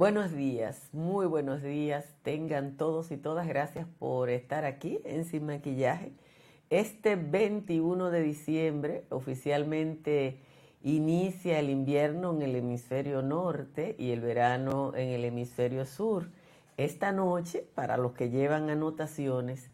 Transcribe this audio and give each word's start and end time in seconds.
Buenos 0.00 0.32
días, 0.32 0.88
muy 0.94 1.26
buenos 1.26 1.62
días. 1.62 2.06
Tengan 2.22 2.78
todos 2.78 3.10
y 3.10 3.18
todas 3.18 3.46
gracias 3.46 3.86
por 3.98 4.30
estar 4.30 4.64
aquí 4.64 4.98
en 5.04 5.26
Sin 5.26 5.44
Maquillaje. 5.44 6.14
Este 6.70 7.16
21 7.16 8.10
de 8.10 8.22
diciembre 8.22 9.04
oficialmente 9.10 10.38
inicia 10.82 11.58
el 11.58 11.68
invierno 11.68 12.32
en 12.32 12.40
el 12.40 12.56
hemisferio 12.56 13.20
norte 13.20 13.94
y 13.98 14.12
el 14.12 14.22
verano 14.22 14.94
en 14.96 15.10
el 15.10 15.22
hemisferio 15.26 15.84
sur. 15.84 16.30
Esta 16.78 17.12
noche, 17.12 17.66
para 17.74 17.98
los 17.98 18.12
que 18.12 18.30
llevan 18.30 18.70
anotaciones, 18.70 19.68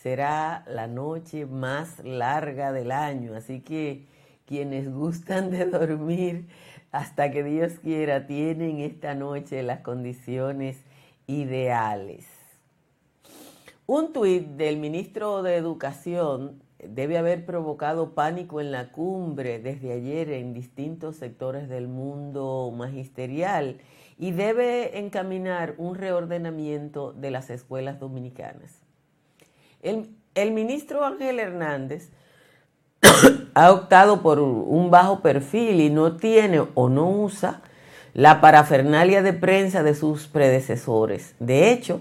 será 0.00 0.64
la 0.68 0.86
noche 0.86 1.44
más 1.44 1.98
larga 2.04 2.70
del 2.70 2.92
año, 2.92 3.34
así 3.34 3.62
que 3.62 4.06
quienes 4.46 4.92
gustan 4.92 5.50
de 5.50 5.66
dormir 5.66 6.46
hasta 6.92 7.30
que 7.30 7.42
Dios 7.42 7.72
quiera 7.82 8.26
tienen 8.26 8.78
esta 8.80 9.14
noche 9.14 9.62
las 9.62 9.80
condiciones 9.80 10.76
ideales. 11.26 12.26
Un 13.86 14.12
tuit 14.12 14.46
del 14.46 14.76
ministro 14.76 15.42
de 15.42 15.56
Educación 15.56 16.62
debe 16.78 17.16
haber 17.16 17.46
provocado 17.46 18.14
pánico 18.14 18.60
en 18.60 18.72
la 18.72 18.92
cumbre 18.92 19.58
desde 19.58 19.92
ayer 19.92 20.30
en 20.30 20.52
distintos 20.52 21.16
sectores 21.16 21.68
del 21.68 21.88
mundo 21.88 22.72
magisterial 22.76 23.78
y 24.18 24.32
debe 24.32 24.98
encaminar 24.98 25.74
un 25.78 25.94
reordenamiento 25.94 27.12
de 27.12 27.30
las 27.30 27.50
escuelas 27.50 27.98
dominicanas. 28.00 28.82
El, 29.80 30.10
el 30.34 30.52
ministro 30.52 31.04
Ángel 31.04 31.38
Hernández 31.38 32.12
ha 33.54 33.70
optado 33.70 34.22
por 34.22 34.40
un 34.40 34.90
bajo 34.90 35.20
perfil 35.20 35.80
y 35.80 35.90
no 35.90 36.16
tiene 36.16 36.62
o 36.74 36.88
no 36.88 37.08
usa 37.08 37.60
la 38.14 38.40
parafernalia 38.40 39.22
de 39.22 39.32
prensa 39.32 39.82
de 39.82 39.94
sus 39.94 40.26
predecesores. 40.26 41.34
De 41.38 41.70
hecho, 41.72 42.00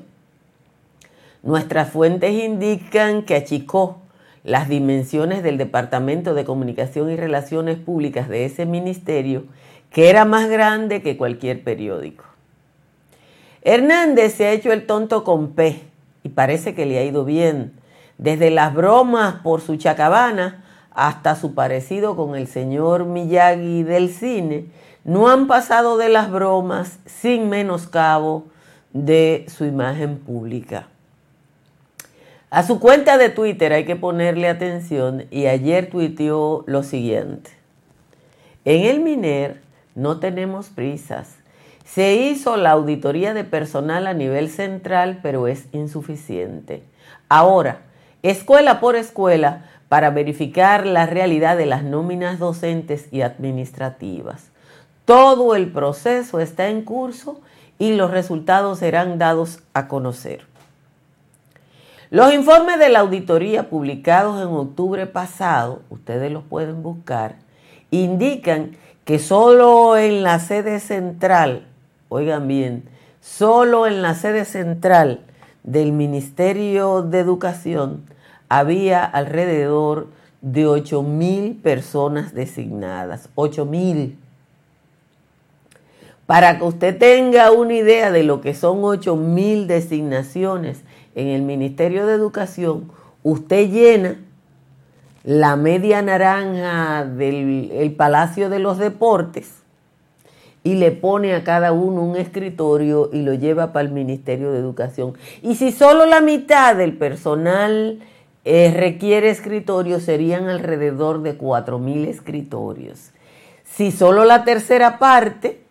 nuestras 1.44 1.89
fuentes 1.89 2.31
indican 2.31 3.23
que 3.23 3.35
achicó 3.35 4.02
las 4.44 4.69
dimensiones 4.69 5.44
del 5.44 5.57
Departamento 5.57 6.33
de 6.33 6.45
Comunicación 6.45 7.11
y 7.11 7.16
Relaciones 7.16 7.77
Públicas 7.77 8.27
de 8.27 8.45
ese 8.45 8.66
ministerio, 8.66 9.44
que 9.91 10.09
era 10.09 10.25
más 10.25 10.49
grande 10.49 11.02
que 11.02 11.17
cualquier 11.17 11.63
periódico. 11.63 12.25
Hernández 13.61 14.33
se 14.33 14.47
ha 14.47 14.52
hecho 14.52 14.72
el 14.72 14.88
tonto 14.88 15.23
con 15.23 15.52
P 15.52 15.81
y 16.23 16.29
parece 16.29 16.73
que 16.73 16.85
le 16.85 16.97
ha 16.97 17.03
ido 17.03 17.25
bien, 17.25 17.73
desde 18.17 18.49
las 18.52 18.73
bromas 18.73 19.35
por 19.44 19.61
su 19.61 19.75
chacabana 19.75 20.63
hasta 20.92 21.36
su 21.36 21.53
parecido 21.53 22.16
con 22.16 22.36
el 22.36 22.47
señor 22.47 23.06
Miyagi 23.06 23.84
del 23.84 24.09
cine, 24.09 24.66
no 25.03 25.30
han 25.30 25.47
pasado 25.47 25.97
de 25.97 26.09
las 26.09 26.31
bromas 26.31 27.00
sin 27.06 27.50
menoscabo 27.50 28.45
de 28.94 29.45
su 29.47 29.66
imagen 29.66 30.17
pública. 30.19 30.88
A 32.50 32.64
su 32.64 32.80
cuenta 32.80 33.17
de 33.17 33.30
Twitter 33.30 33.72
hay 33.72 33.86
que 33.86 33.95
ponerle 33.95 34.50
atención 34.50 35.25
y 35.31 35.45
ayer 35.45 35.89
tuiteó 35.89 36.66
lo 36.67 36.84
siguiente. 36.84 37.52
En 38.66 38.86
el 38.86 39.00
MINER 39.00 39.62
no 39.95 40.19
tenemos 40.19 40.67
prisas. 40.67 41.38
Se 41.86 42.14
hizo 42.16 42.58
la 42.58 42.72
auditoría 42.72 43.34
de 43.34 43.44
personal 43.44 44.06
a 44.06 44.14
nivel 44.14 44.50
central, 44.50 45.19
pero 45.23 45.47
es 45.47 45.66
insuficiente. 45.72 46.84
Ahora, 47.30 47.80
escuela 48.22 48.80
por 48.81 48.95
escuela, 48.97 49.66
para 49.92 50.09
verificar 50.09 50.86
la 50.86 51.06
realidad 51.06 51.58
de 51.58 51.66
las 51.66 51.84
nóminas 51.84 52.39
docentes 52.39 53.09
y 53.11 53.23
administrativas. 53.23 54.50
Todo 55.03 55.53
el 55.53 55.69
proceso 55.69 56.40
está 56.40 56.69
en 56.69 56.84
curso 56.84 57.41
y 57.78 57.96
los 57.96 58.09
resultados 58.09 58.79
serán 58.79 59.19
dados 59.19 59.63
a 59.74 59.90
conocer. 59.90 60.46
Los 62.09 62.34
informes 62.34 62.79
de 62.79 62.88
la 62.88 63.02
auditoría 63.02 63.69
publicados 63.69 64.41
en 64.41 64.47
octubre 64.47 65.07
pasado, 65.07 65.81
ustedes 65.90 66.31
los 66.31 66.46
pueden 66.46 66.84
buscar, 66.84 67.35
indican 67.90 68.78
que 69.03 69.19
solo 69.19 69.97
en 69.97 70.23
la 70.23 70.40
sede 70.40 70.79
central, 70.79 71.68
oigan 72.08 72.47
bien, 72.47 72.85
solo 73.19 73.88
en 73.88 74.02
la 74.02 74.16
sede 74.16 74.46
central 74.46 75.25
del 75.63 75.91
Ministerio 75.91 77.02
de 77.02 77.19
Educación 77.19 78.06
había 78.51 79.06
alrededor 79.06 80.07
de 80.41 80.67
8 80.67 81.03
mil 81.03 81.56
personas 81.56 82.34
designadas. 82.34 83.29
8 83.35 83.66
mil. 83.66 84.17
Para 86.25 86.57
que 86.57 86.66
usted 86.66 86.97
tenga 86.97 87.51
una 87.53 87.73
idea 87.73 88.11
de 88.11 88.23
lo 88.23 88.41
que 88.41 88.53
son 88.53 88.79
8 88.84 89.16
mil 89.16 89.67
designaciones 89.67 90.81
en 91.16 91.28
el 91.28 91.44
Ministerio 91.44 92.06
de 92.06 92.13
Educación, 92.13 92.91
usted 93.23 93.69
llena 93.69 94.17
la 95.23 95.56
media 95.56 96.01
naranja 96.01 97.06
del 97.06 97.94
Palacio 97.95 98.50
de 98.50 98.59
los 98.59 98.79
Deportes 98.79 99.61
y 100.66 100.75
le 100.75 100.91
pone 100.91 101.35
a 101.35 101.45
cada 101.45 101.72
uno 101.72 102.01
un 102.01 102.17
escritorio 102.17 103.09
y 103.13 103.22
lo 103.22 103.34
lleva 103.34 103.72
para 103.72 103.88
el 103.88 103.94
Ministerio 103.94 104.51
de 104.51 104.59
Educación. 104.59 105.13
Y 105.41 105.56
si 105.56 105.72
solo 105.72 106.06
la 106.06 106.19
mitad 106.19 106.75
del 106.75 106.97
personal 106.97 108.01
eh, 108.44 108.74
requiere 108.75 109.29
escritorios, 109.29 110.03
serían 110.03 110.50
alrededor 110.50 111.22
de 111.22 111.38
4.000 111.38 112.07
escritorios. 112.07 113.12
Si 113.63 113.91
solo 113.91 114.25
la 114.25 114.44
tercera 114.44 115.00
parte 115.00 115.62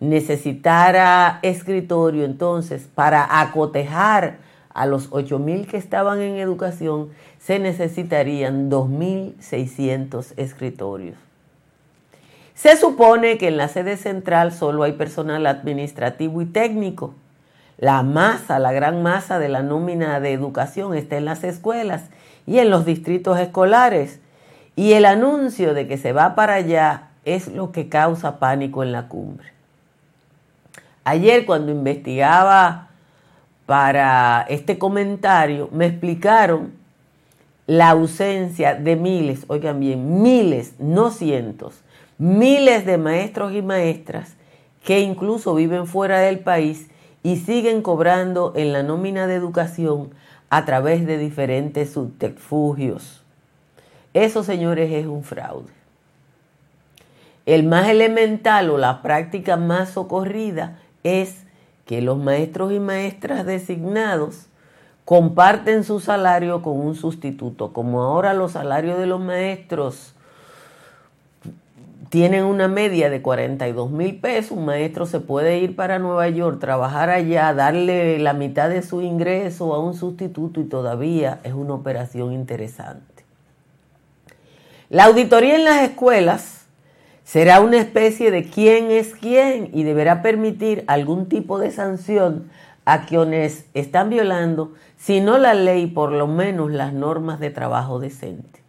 necesitara 0.00 1.38
escritorio, 1.42 2.24
entonces 2.24 2.88
para 2.94 3.40
acotejar 3.40 4.38
a 4.74 4.84
los 4.84 5.10
8.000 5.10 5.66
que 5.66 5.78
estaban 5.78 6.20
en 6.20 6.36
educación, 6.36 7.08
se 7.38 7.58
necesitarían 7.58 8.70
2.600 8.70 10.34
escritorios. 10.36 11.16
Se 12.54 12.76
supone 12.76 13.38
que 13.38 13.48
en 13.48 13.56
la 13.56 13.68
sede 13.68 13.96
central 13.96 14.52
solo 14.52 14.82
hay 14.82 14.92
personal 14.92 15.46
administrativo 15.46 16.42
y 16.42 16.46
técnico. 16.46 17.14
La 17.78 18.02
masa, 18.02 18.58
la 18.58 18.72
gran 18.72 19.02
masa 19.02 19.38
de 19.38 19.48
la 19.48 19.62
nómina 19.62 20.18
de 20.20 20.32
educación 20.32 20.94
está 20.94 21.16
en 21.16 21.26
las 21.26 21.44
escuelas 21.44 22.04
y 22.46 22.58
en 22.58 22.70
los 22.70 22.86
distritos 22.86 23.38
escolares. 23.38 24.20
Y 24.76 24.92
el 24.92 25.04
anuncio 25.04 25.74
de 25.74 25.86
que 25.86 25.98
se 25.98 26.12
va 26.12 26.34
para 26.34 26.54
allá 26.54 27.08
es 27.24 27.48
lo 27.48 27.72
que 27.72 27.88
causa 27.88 28.38
pánico 28.38 28.82
en 28.82 28.92
la 28.92 29.08
cumbre. 29.08 29.52
Ayer 31.04 31.44
cuando 31.44 31.70
investigaba 31.70 32.88
para 33.66 34.46
este 34.48 34.78
comentario, 34.78 35.68
me 35.72 35.86
explicaron 35.86 36.72
la 37.66 37.90
ausencia 37.90 38.74
de 38.74 38.96
miles, 38.96 39.44
oigan 39.48 39.80
bien, 39.80 40.22
miles, 40.22 40.74
no 40.78 41.10
cientos, 41.10 41.82
miles 42.16 42.86
de 42.86 42.96
maestros 42.96 43.52
y 43.52 43.62
maestras 43.62 44.34
que 44.84 45.00
incluso 45.00 45.54
viven 45.54 45.86
fuera 45.86 46.20
del 46.20 46.38
país 46.38 46.88
y 47.26 47.38
siguen 47.38 47.82
cobrando 47.82 48.52
en 48.54 48.72
la 48.72 48.84
nómina 48.84 49.26
de 49.26 49.34
educación 49.34 50.10
a 50.48 50.64
través 50.64 51.04
de 51.04 51.18
diferentes 51.18 51.90
subterfugios. 51.90 53.24
Eso, 54.14 54.44
señores, 54.44 54.92
es 54.92 55.06
un 55.06 55.24
fraude. 55.24 55.72
El 57.44 57.64
más 57.64 57.88
elemental 57.88 58.70
o 58.70 58.78
la 58.78 59.02
práctica 59.02 59.56
más 59.56 59.90
socorrida 59.90 60.78
es 61.02 61.42
que 61.84 62.00
los 62.00 62.16
maestros 62.16 62.70
y 62.70 62.78
maestras 62.78 63.44
designados 63.44 64.46
comparten 65.04 65.82
su 65.82 65.98
salario 65.98 66.62
con 66.62 66.78
un 66.78 66.94
sustituto. 66.94 67.72
Como 67.72 68.04
ahora 68.04 68.34
los 68.34 68.52
salarios 68.52 69.00
de 69.00 69.06
los 69.06 69.18
maestros 69.18 70.14
tienen 72.08 72.44
una 72.44 72.68
media 72.68 73.10
de 73.10 73.22
42 73.22 73.90
mil 73.90 74.20
pesos, 74.20 74.52
un 74.52 74.64
maestro 74.64 75.06
se 75.06 75.20
puede 75.20 75.58
ir 75.58 75.76
para 75.76 75.98
Nueva 75.98 76.28
York, 76.28 76.60
trabajar 76.60 77.10
allá, 77.10 77.52
darle 77.54 78.18
la 78.18 78.32
mitad 78.32 78.68
de 78.68 78.82
su 78.82 79.02
ingreso 79.02 79.74
a 79.74 79.78
un 79.78 79.94
sustituto 79.94 80.60
y 80.60 80.64
todavía 80.64 81.40
es 81.42 81.52
una 81.52 81.74
operación 81.74 82.32
interesante. 82.32 83.24
La 84.88 85.04
auditoría 85.06 85.56
en 85.56 85.64
las 85.64 85.82
escuelas 85.82 86.66
será 87.24 87.60
una 87.60 87.78
especie 87.78 88.30
de 88.30 88.44
quién 88.44 88.90
es 88.92 89.14
quién 89.14 89.70
y 89.72 89.82
deberá 89.82 90.22
permitir 90.22 90.84
algún 90.86 91.28
tipo 91.28 91.58
de 91.58 91.72
sanción 91.72 92.50
a 92.84 93.04
quienes 93.04 93.66
están 93.74 94.10
violando, 94.10 94.74
si 94.96 95.20
no 95.20 95.38
la 95.38 95.54
ley, 95.54 95.88
por 95.88 96.12
lo 96.12 96.28
menos 96.28 96.70
las 96.70 96.92
normas 96.92 97.40
de 97.40 97.50
trabajo 97.50 97.98
decente. 97.98 98.65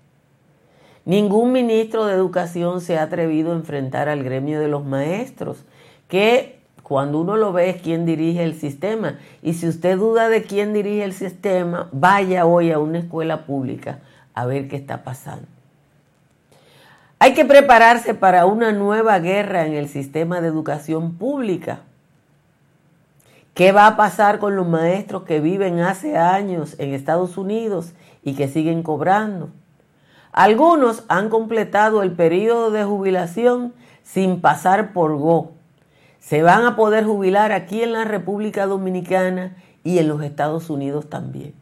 Ningún 1.07 1.53
ministro 1.53 2.05
de 2.05 2.13
educación 2.13 2.81
se 2.81 2.97
ha 2.97 3.03
atrevido 3.03 3.53
a 3.53 3.55
enfrentar 3.55 4.09
al 4.09 4.25
gremio 4.25 4.59
de 4.59 4.67
los 4.67 4.83
maestros, 4.83 5.63
que 6.09 6.59
cuando 6.83 7.21
uno 7.21 7.37
lo 7.37 7.53
ve 7.53 7.69
es 7.69 7.81
quien 7.81 8.05
dirige 8.05 8.43
el 8.43 8.59
sistema. 8.59 9.17
Y 9.41 9.53
si 9.53 9.69
usted 9.69 9.97
duda 9.97 10.27
de 10.27 10.43
quién 10.43 10.73
dirige 10.73 11.05
el 11.05 11.13
sistema, 11.13 11.87
vaya 11.93 12.45
hoy 12.45 12.73
a 12.73 12.79
una 12.79 12.99
escuela 12.99 13.45
pública 13.45 13.99
a 14.33 14.45
ver 14.45 14.67
qué 14.67 14.75
está 14.75 15.05
pasando. 15.05 15.47
Hay 17.19 17.33
que 17.33 17.45
prepararse 17.45 18.13
para 18.13 18.45
una 18.45 18.73
nueva 18.73 19.17
guerra 19.19 19.65
en 19.65 19.75
el 19.75 19.87
sistema 19.87 20.41
de 20.41 20.49
educación 20.49 21.13
pública. 21.13 21.83
¿Qué 23.53 23.71
va 23.71 23.87
a 23.87 23.95
pasar 23.95 24.39
con 24.39 24.57
los 24.57 24.67
maestros 24.67 25.23
que 25.23 25.39
viven 25.39 25.79
hace 25.79 26.17
años 26.17 26.75
en 26.79 26.93
Estados 26.93 27.37
Unidos 27.37 27.93
y 28.25 28.33
que 28.33 28.49
siguen 28.49 28.83
cobrando? 28.83 29.51
Algunos 30.37 31.03
han 31.07 31.29
completado 31.29 32.03
el 32.03 32.11
periodo 32.11 32.69
de 32.69 32.83
jubilación 32.83 33.73
sin 34.03 34.39
pasar 34.39 34.93
por 34.93 35.17
Go. 35.17 35.53
Se 36.19 36.43
van 36.43 36.63
a 36.63 36.75
poder 36.75 37.05
jubilar 37.05 37.51
aquí 37.51 37.81
en 37.81 37.91
la 37.91 38.03
República 38.03 38.67
Dominicana 38.67 39.57
y 39.83 39.97
en 39.97 40.07
los 40.07 40.21
Estados 40.21 40.69
Unidos 40.69 41.09
también. 41.09 41.55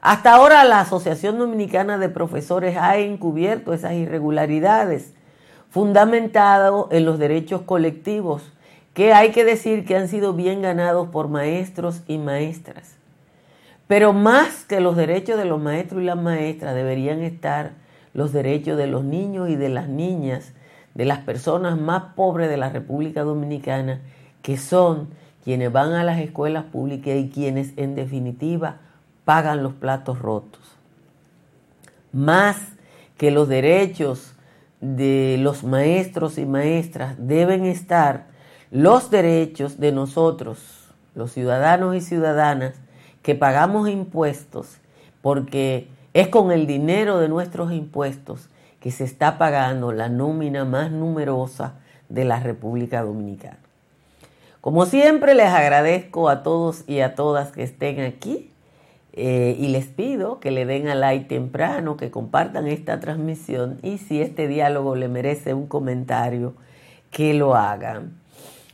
Hasta 0.00 0.34
ahora 0.34 0.64
la 0.64 0.80
Asociación 0.80 1.38
Dominicana 1.38 1.98
de 1.98 2.08
Profesores 2.08 2.76
ha 2.76 2.96
encubierto 2.96 3.72
esas 3.72 3.92
irregularidades, 3.92 5.14
fundamentado 5.70 6.88
en 6.90 7.04
los 7.04 7.20
derechos 7.20 7.62
colectivos, 7.62 8.42
que 8.92 9.14
hay 9.14 9.30
que 9.30 9.44
decir 9.44 9.84
que 9.84 9.96
han 9.96 10.08
sido 10.08 10.32
bien 10.32 10.62
ganados 10.62 11.10
por 11.10 11.28
maestros 11.28 12.02
y 12.08 12.18
maestras. 12.18 12.95
Pero 13.86 14.12
más 14.12 14.64
que 14.64 14.80
los 14.80 14.96
derechos 14.96 15.38
de 15.38 15.44
los 15.44 15.60
maestros 15.60 16.02
y 16.02 16.06
las 16.06 16.16
maestras 16.16 16.74
deberían 16.74 17.20
estar 17.22 17.72
los 18.14 18.32
derechos 18.32 18.76
de 18.76 18.86
los 18.86 19.04
niños 19.04 19.48
y 19.48 19.56
de 19.56 19.68
las 19.68 19.88
niñas, 19.88 20.52
de 20.94 21.04
las 21.04 21.20
personas 21.20 21.78
más 21.78 22.14
pobres 22.16 22.48
de 22.48 22.56
la 22.56 22.70
República 22.70 23.22
Dominicana, 23.22 24.00
que 24.42 24.56
son 24.56 25.08
quienes 25.44 25.70
van 25.70 25.92
a 25.92 26.02
las 26.02 26.18
escuelas 26.18 26.64
públicas 26.64 27.14
y 27.16 27.28
quienes 27.28 27.72
en 27.76 27.94
definitiva 27.94 28.78
pagan 29.24 29.62
los 29.62 29.74
platos 29.74 30.18
rotos. 30.18 30.62
Más 32.12 32.56
que 33.16 33.30
los 33.30 33.48
derechos 33.48 34.34
de 34.80 35.36
los 35.38 35.62
maestros 35.62 36.38
y 36.38 36.46
maestras 36.46 37.16
deben 37.18 37.64
estar 37.64 38.26
los 38.70 39.10
derechos 39.10 39.78
de 39.78 39.92
nosotros, 39.92 40.92
los 41.14 41.32
ciudadanos 41.32 41.94
y 41.94 42.00
ciudadanas, 42.00 42.74
que 43.26 43.34
pagamos 43.34 43.88
impuestos, 43.88 44.76
porque 45.20 45.88
es 46.14 46.28
con 46.28 46.52
el 46.52 46.68
dinero 46.68 47.18
de 47.18 47.28
nuestros 47.28 47.72
impuestos 47.72 48.48
que 48.78 48.92
se 48.92 49.02
está 49.02 49.36
pagando 49.36 49.90
la 49.90 50.08
nómina 50.08 50.64
más 50.64 50.92
numerosa 50.92 51.74
de 52.08 52.24
la 52.24 52.38
República 52.38 53.02
Dominicana. 53.02 53.58
Como 54.60 54.86
siempre, 54.86 55.34
les 55.34 55.48
agradezco 55.48 56.28
a 56.28 56.44
todos 56.44 56.84
y 56.86 57.00
a 57.00 57.16
todas 57.16 57.50
que 57.50 57.64
estén 57.64 57.98
aquí 57.98 58.52
eh, 59.12 59.56
y 59.58 59.70
les 59.70 59.86
pido 59.86 60.38
que 60.38 60.52
le 60.52 60.64
den 60.64 60.86
a 60.86 60.94
like 60.94 61.24
temprano, 61.24 61.96
que 61.96 62.12
compartan 62.12 62.68
esta 62.68 63.00
transmisión 63.00 63.80
y 63.82 63.98
si 63.98 64.22
este 64.22 64.46
diálogo 64.46 64.94
le 64.94 65.08
merece 65.08 65.52
un 65.52 65.66
comentario, 65.66 66.54
que 67.10 67.34
lo 67.34 67.56
hagan. 67.56 68.20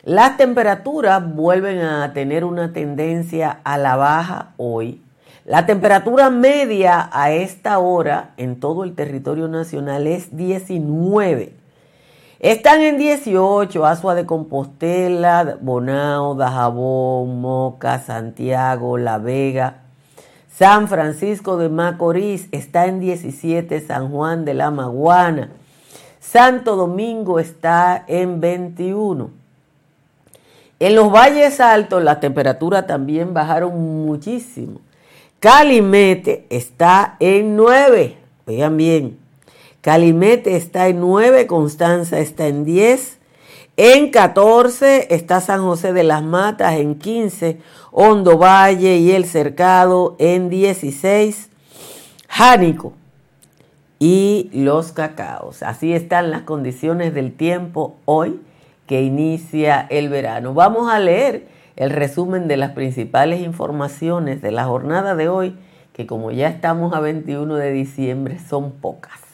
Las 0.04 0.36
temperaturas 0.36 1.32
vuelven 1.32 1.78
a 1.80 2.12
tener 2.12 2.44
una 2.44 2.72
tendencia 2.72 3.60
a 3.62 3.78
la 3.78 3.94
baja 3.94 4.50
hoy. 4.56 5.00
La 5.44 5.64
temperatura 5.64 6.28
media 6.28 7.08
a 7.12 7.30
esta 7.30 7.78
hora 7.78 8.30
en 8.36 8.58
todo 8.58 8.82
el 8.82 8.96
territorio 8.96 9.46
nacional 9.46 10.08
es 10.08 10.36
19. 10.36 11.54
Están 12.40 12.80
en 12.80 12.98
18 12.98 13.86
Asua 13.86 14.16
de 14.16 14.26
Compostela, 14.26 15.58
Bonao, 15.60 16.34
Dajabón, 16.34 17.40
Moca, 17.40 18.00
Santiago, 18.00 18.98
La 18.98 19.18
Vega, 19.18 19.82
San 20.52 20.88
Francisco 20.88 21.56
de 21.56 21.68
Macorís 21.68 22.48
está 22.50 22.86
en 22.86 22.98
17, 22.98 23.80
San 23.80 24.10
Juan 24.10 24.44
de 24.44 24.54
la 24.54 24.72
Maguana. 24.72 25.50
Santo 26.18 26.74
Domingo 26.74 27.38
está 27.38 28.04
en 28.08 28.40
21. 28.40 29.41
En 30.82 30.96
los 30.96 31.12
valles 31.12 31.60
altos 31.60 32.02
las 32.02 32.18
temperaturas 32.18 32.88
también 32.88 33.32
bajaron 33.32 34.04
muchísimo. 34.04 34.80
Calimete 35.38 36.44
está 36.50 37.14
en 37.20 37.54
9. 37.54 38.16
Vean 38.46 38.76
bien. 38.76 39.16
Calimete 39.80 40.56
está 40.56 40.88
en 40.88 40.98
9, 40.98 41.46
Constanza 41.46 42.18
está 42.18 42.48
en 42.48 42.64
10, 42.64 43.18
en 43.76 44.10
14 44.10 45.14
está 45.14 45.40
San 45.40 45.62
José 45.62 45.92
de 45.92 46.02
las 46.02 46.24
Matas, 46.24 46.74
en 46.74 46.96
15 46.96 47.60
Hondo 47.92 48.36
Valle 48.36 48.96
y 48.96 49.12
El 49.12 49.24
Cercado, 49.24 50.16
en 50.18 50.50
16 50.50 51.48
Jánico 52.28 52.92
y 54.00 54.50
Los 54.52 54.90
Cacaos. 54.90 55.62
Así 55.62 55.92
están 55.92 56.32
las 56.32 56.42
condiciones 56.42 57.14
del 57.14 57.32
tiempo 57.32 57.94
hoy 58.04 58.40
inicia 59.00 59.86
el 59.88 60.08
verano. 60.08 60.52
Vamos 60.52 60.92
a 60.92 60.98
leer 60.98 61.46
el 61.76 61.90
resumen 61.90 62.48
de 62.48 62.56
las 62.58 62.72
principales 62.72 63.40
informaciones 63.40 64.42
de 64.42 64.50
la 64.50 64.64
jornada 64.64 65.14
de 65.14 65.28
hoy, 65.28 65.56
que 65.94 66.06
como 66.06 66.30
ya 66.30 66.48
estamos 66.48 66.92
a 66.94 67.00
21 67.00 67.54
de 67.56 67.72
diciembre, 67.72 68.38
son 68.38 68.72
pocas. 68.72 69.32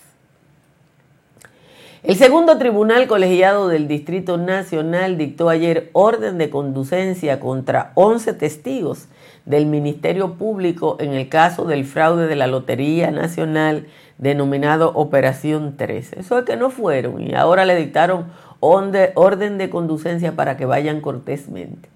El 2.04 2.14
segundo 2.14 2.56
tribunal 2.58 3.08
colegiado 3.08 3.66
del 3.66 3.88
Distrito 3.88 4.38
Nacional 4.38 5.18
dictó 5.18 5.48
ayer 5.48 5.90
orden 5.92 6.38
de 6.38 6.48
conducencia 6.48 7.40
contra 7.40 7.90
11 7.96 8.34
testigos 8.34 9.08
del 9.46 9.66
Ministerio 9.66 10.34
Público 10.34 10.96
en 11.00 11.12
el 11.12 11.28
caso 11.28 11.64
del 11.64 11.84
fraude 11.84 12.28
de 12.28 12.36
la 12.36 12.46
Lotería 12.46 13.10
Nacional 13.10 13.88
denominado 14.16 14.92
Operación 14.94 15.76
13. 15.76 16.20
Eso 16.20 16.38
es 16.38 16.44
que 16.44 16.56
no 16.56 16.70
fueron 16.70 17.20
y 17.20 17.34
ahora 17.34 17.64
le 17.64 17.74
dictaron 17.74 18.26
orden 18.60 19.58
de 19.58 19.70
conducencia 19.70 20.36
para 20.36 20.56
que 20.56 20.66
vayan 20.66 21.00
cortésmente. 21.00 21.88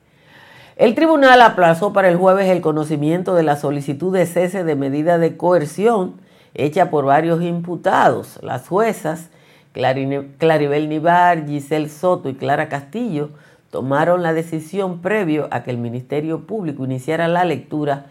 El 0.76 0.94
tribunal 0.94 1.43
aplazó 1.43 1.93
para 1.93 2.09
el 2.09 2.17
jueves 2.17 2.49
el 2.49 2.61
conocimiento 2.61 3.35
de 3.35 3.43
la 3.43 3.56
solicitud 3.56 4.12
de 4.12 4.26
cese 4.26 4.64
de 4.64 4.75
medida 4.75 5.19
de 5.19 5.37
coerción 5.37 6.14
hecha 6.55 6.91
por 6.91 7.05
varios 7.05 7.43
imputados. 7.43 8.38
Las 8.43 8.69
juezas 8.69 9.29
Claribel 9.73 10.88
Nivar, 10.88 11.47
Giselle 11.47 11.88
Soto 11.88 12.29
y 12.29 12.35
Clara 12.35 12.69
Castillo 12.69 13.31
tomaron 13.70 14.23
la 14.23 14.35
decisión 14.35 15.00
previo 15.00 15.49
a 15.50 15.62
que 15.62 15.70
el 15.70 15.79
Ministerio 15.79 16.47
Público 16.47 16.85
iniciara 16.85 17.26
la 17.26 17.44
lectura 17.44 18.06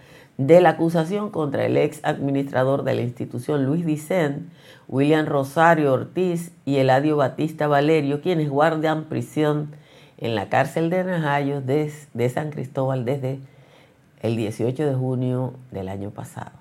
de 0.47 0.59
la 0.59 0.69
acusación 0.69 1.29
contra 1.29 1.65
el 1.65 1.77
ex 1.77 1.99
administrador 2.03 2.83
de 2.83 2.95
la 2.95 3.01
institución 3.01 3.65
Luis 3.65 3.85
Dicen, 3.85 4.49
William 4.87 5.25
Rosario 5.27 5.93
Ortiz 5.93 6.51
y 6.65 6.77
Eladio 6.77 7.15
Batista 7.15 7.67
Valerio, 7.67 8.21
quienes 8.21 8.49
guardan 8.49 9.05
prisión 9.05 9.75
en 10.17 10.33
la 10.33 10.49
cárcel 10.49 10.89
de 10.89 11.03
Najayo 11.03 11.61
de, 11.61 11.91
de 12.13 12.29
San 12.29 12.49
Cristóbal 12.49 13.05
desde 13.05 13.39
el 14.21 14.35
18 14.35 14.85
de 14.85 14.95
junio 14.95 15.53
del 15.71 15.89
año 15.89 16.09
pasado. 16.09 16.51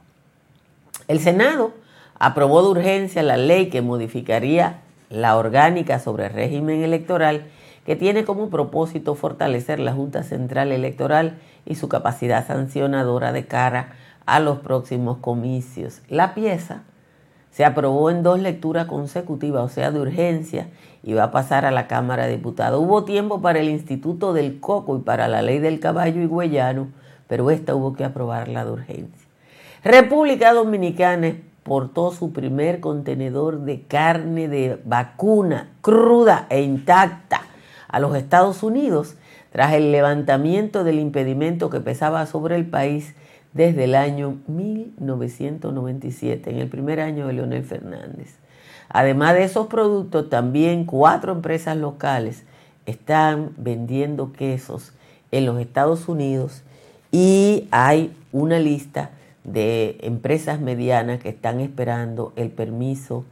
El 1.08 1.20
Senado 1.20 1.72
aprobó 2.18 2.62
de 2.62 2.68
urgencia 2.68 3.22
la 3.22 3.38
ley 3.38 3.70
que 3.70 3.80
modificaría 3.80 4.80
la 5.08 5.36
orgánica 5.36 5.98
sobre 5.98 6.28
régimen 6.28 6.82
electoral 6.82 7.46
que 7.86 7.96
tiene 7.96 8.24
como 8.24 8.50
propósito 8.50 9.14
fortalecer 9.14 9.80
la 9.80 9.92
Junta 9.92 10.22
Central 10.22 10.70
Electoral 10.70 11.38
y 11.66 11.74
su 11.74 11.88
capacidad 11.88 12.46
sancionadora 12.46 13.32
de 13.32 13.46
cara 13.46 13.92
a 14.26 14.40
los 14.40 14.58
próximos 14.58 15.18
comicios. 15.18 16.02
La 16.08 16.34
pieza 16.34 16.82
se 17.50 17.64
aprobó 17.64 18.10
en 18.10 18.22
dos 18.22 18.38
lecturas 18.38 18.86
consecutivas, 18.86 19.62
o 19.62 19.68
sea, 19.68 19.90
de 19.90 20.00
urgencia, 20.00 20.68
y 21.02 21.14
va 21.14 21.24
a 21.24 21.30
pasar 21.30 21.64
a 21.64 21.70
la 21.70 21.86
Cámara 21.88 22.26
de 22.26 22.36
Diputados. 22.36 22.80
Hubo 22.80 23.04
tiempo 23.04 23.40
para 23.40 23.58
el 23.58 23.68
Instituto 23.68 24.32
del 24.32 24.60
Coco 24.60 24.96
y 24.96 25.00
para 25.00 25.28
la 25.28 25.42
ley 25.42 25.58
del 25.58 25.80
caballo 25.80 26.22
y 26.22 26.26
huellano, 26.26 26.88
pero 27.26 27.50
esta 27.50 27.74
hubo 27.74 27.94
que 27.94 28.04
aprobarla 28.04 28.64
de 28.64 28.70
urgencia. 28.70 29.28
República 29.82 30.52
Dominicana 30.52 31.34
portó 31.62 32.12
su 32.12 32.32
primer 32.32 32.80
contenedor 32.80 33.60
de 33.60 33.82
carne 33.82 34.48
de 34.48 34.80
vacuna 34.84 35.70
cruda 35.80 36.46
e 36.50 36.62
intacta 36.62 37.42
a 37.88 37.98
los 37.98 38.14
Estados 38.14 38.62
Unidos 38.62 39.16
tras 39.50 39.74
el 39.74 39.92
levantamiento 39.92 40.82
del 40.84 40.98
impedimento 40.98 41.68
que 41.70 41.80
pesaba 41.80 42.26
sobre 42.26 42.56
el 42.56 42.66
país 42.66 43.14
desde 43.52 43.84
el 43.84 43.94
año 43.94 44.38
1997, 44.46 46.50
en 46.50 46.58
el 46.58 46.68
primer 46.68 47.00
año 47.00 47.26
de 47.26 47.32
Leonel 47.34 47.64
Fernández. 47.64 48.36
Además 48.88 49.34
de 49.34 49.44
esos 49.44 49.66
productos, 49.68 50.30
también 50.30 50.84
cuatro 50.84 51.32
empresas 51.32 51.76
locales 51.76 52.42
están 52.86 53.50
vendiendo 53.56 54.32
quesos 54.32 54.92
en 55.30 55.46
los 55.46 55.60
Estados 55.60 56.08
Unidos 56.08 56.62
y 57.12 57.68
hay 57.70 58.12
una 58.32 58.58
lista 58.58 59.10
de 59.44 59.98
empresas 60.02 60.60
medianas 60.60 61.20
que 61.20 61.28
están 61.28 61.60
esperando 61.60 62.32
el 62.36 62.50
permiso 62.50 63.24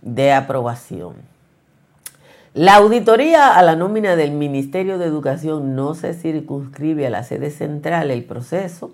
de 0.00 0.32
aprobación. 0.32 1.31
La 2.54 2.74
auditoría 2.74 3.56
a 3.56 3.62
la 3.62 3.76
nómina 3.76 4.14
del 4.14 4.32
Ministerio 4.32 4.98
de 4.98 5.06
Educación 5.06 5.74
no 5.74 5.94
se 5.94 6.12
circunscribe 6.12 7.06
a 7.06 7.10
la 7.10 7.24
sede 7.24 7.50
central. 7.50 8.10
El 8.10 8.24
proceso 8.24 8.90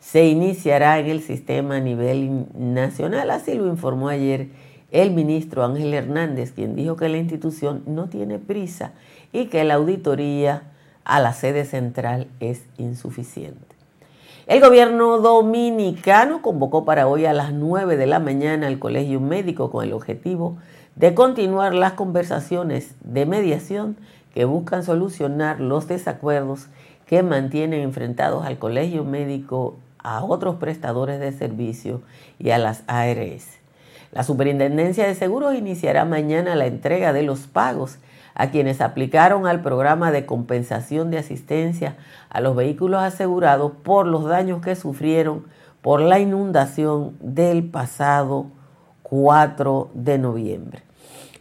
se 0.00 0.26
iniciará 0.26 0.98
en 0.98 1.06
el 1.06 1.22
sistema 1.22 1.76
a 1.76 1.80
nivel 1.80 2.46
nacional, 2.58 3.30
así 3.30 3.54
lo 3.54 3.68
informó 3.68 4.08
ayer 4.08 4.48
el 4.90 5.12
ministro 5.12 5.64
Ángel 5.64 5.94
Hernández, 5.94 6.50
quien 6.50 6.74
dijo 6.74 6.96
que 6.96 7.08
la 7.08 7.18
institución 7.18 7.84
no 7.86 8.08
tiene 8.08 8.40
prisa 8.40 8.90
y 9.32 9.46
que 9.46 9.62
la 9.62 9.74
auditoría 9.74 10.64
a 11.04 11.20
la 11.20 11.32
sede 11.32 11.64
central 11.64 12.26
es 12.40 12.62
insuficiente. 12.76 13.76
El 14.48 14.60
gobierno 14.60 15.18
dominicano 15.18 16.42
convocó 16.42 16.84
para 16.84 17.06
hoy 17.06 17.24
a 17.24 17.32
las 17.32 17.52
9 17.52 17.96
de 17.96 18.06
la 18.06 18.18
mañana 18.18 18.66
al 18.66 18.80
Colegio 18.80 19.20
Médico 19.20 19.70
con 19.70 19.84
el 19.84 19.92
objetivo 19.92 20.56
de 20.56 20.75
continuar 21.14 21.74
las 21.74 21.92
conversaciones 21.92 22.94
de 23.02 23.26
mediación 23.26 23.96
que 24.34 24.46
buscan 24.46 24.82
solucionar 24.82 25.60
los 25.60 25.88
desacuerdos 25.88 26.68
que 27.06 27.22
mantienen 27.22 27.82
enfrentados 27.82 28.46
al 28.46 28.58
Colegio 28.58 29.04
Médico, 29.04 29.76
a 29.98 30.24
otros 30.24 30.56
prestadores 30.56 31.20
de 31.20 31.32
servicio 31.32 32.00
y 32.38 32.50
a 32.50 32.58
las 32.58 32.82
ARS. 32.86 33.46
La 34.12 34.22
Superintendencia 34.22 35.06
de 35.06 35.14
Seguros 35.14 35.54
iniciará 35.54 36.04
mañana 36.04 36.54
la 36.54 36.66
entrega 36.66 37.12
de 37.12 37.22
los 37.22 37.46
pagos 37.46 37.98
a 38.34 38.50
quienes 38.50 38.80
aplicaron 38.80 39.46
al 39.46 39.60
programa 39.60 40.10
de 40.10 40.24
compensación 40.24 41.10
de 41.10 41.18
asistencia 41.18 41.96
a 42.30 42.40
los 42.40 42.56
vehículos 42.56 43.02
asegurados 43.02 43.72
por 43.82 44.06
los 44.06 44.24
daños 44.24 44.62
que 44.62 44.76
sufrieron 44.76 45.44
por 45.82 46.00
la 46.00 46.20
inundación 46.20 47.16
del 47.20 47.64
pasado 47.64 48.46
4 49.02 49.90
de 49.94 50.18
noviembre. 50.18 50.85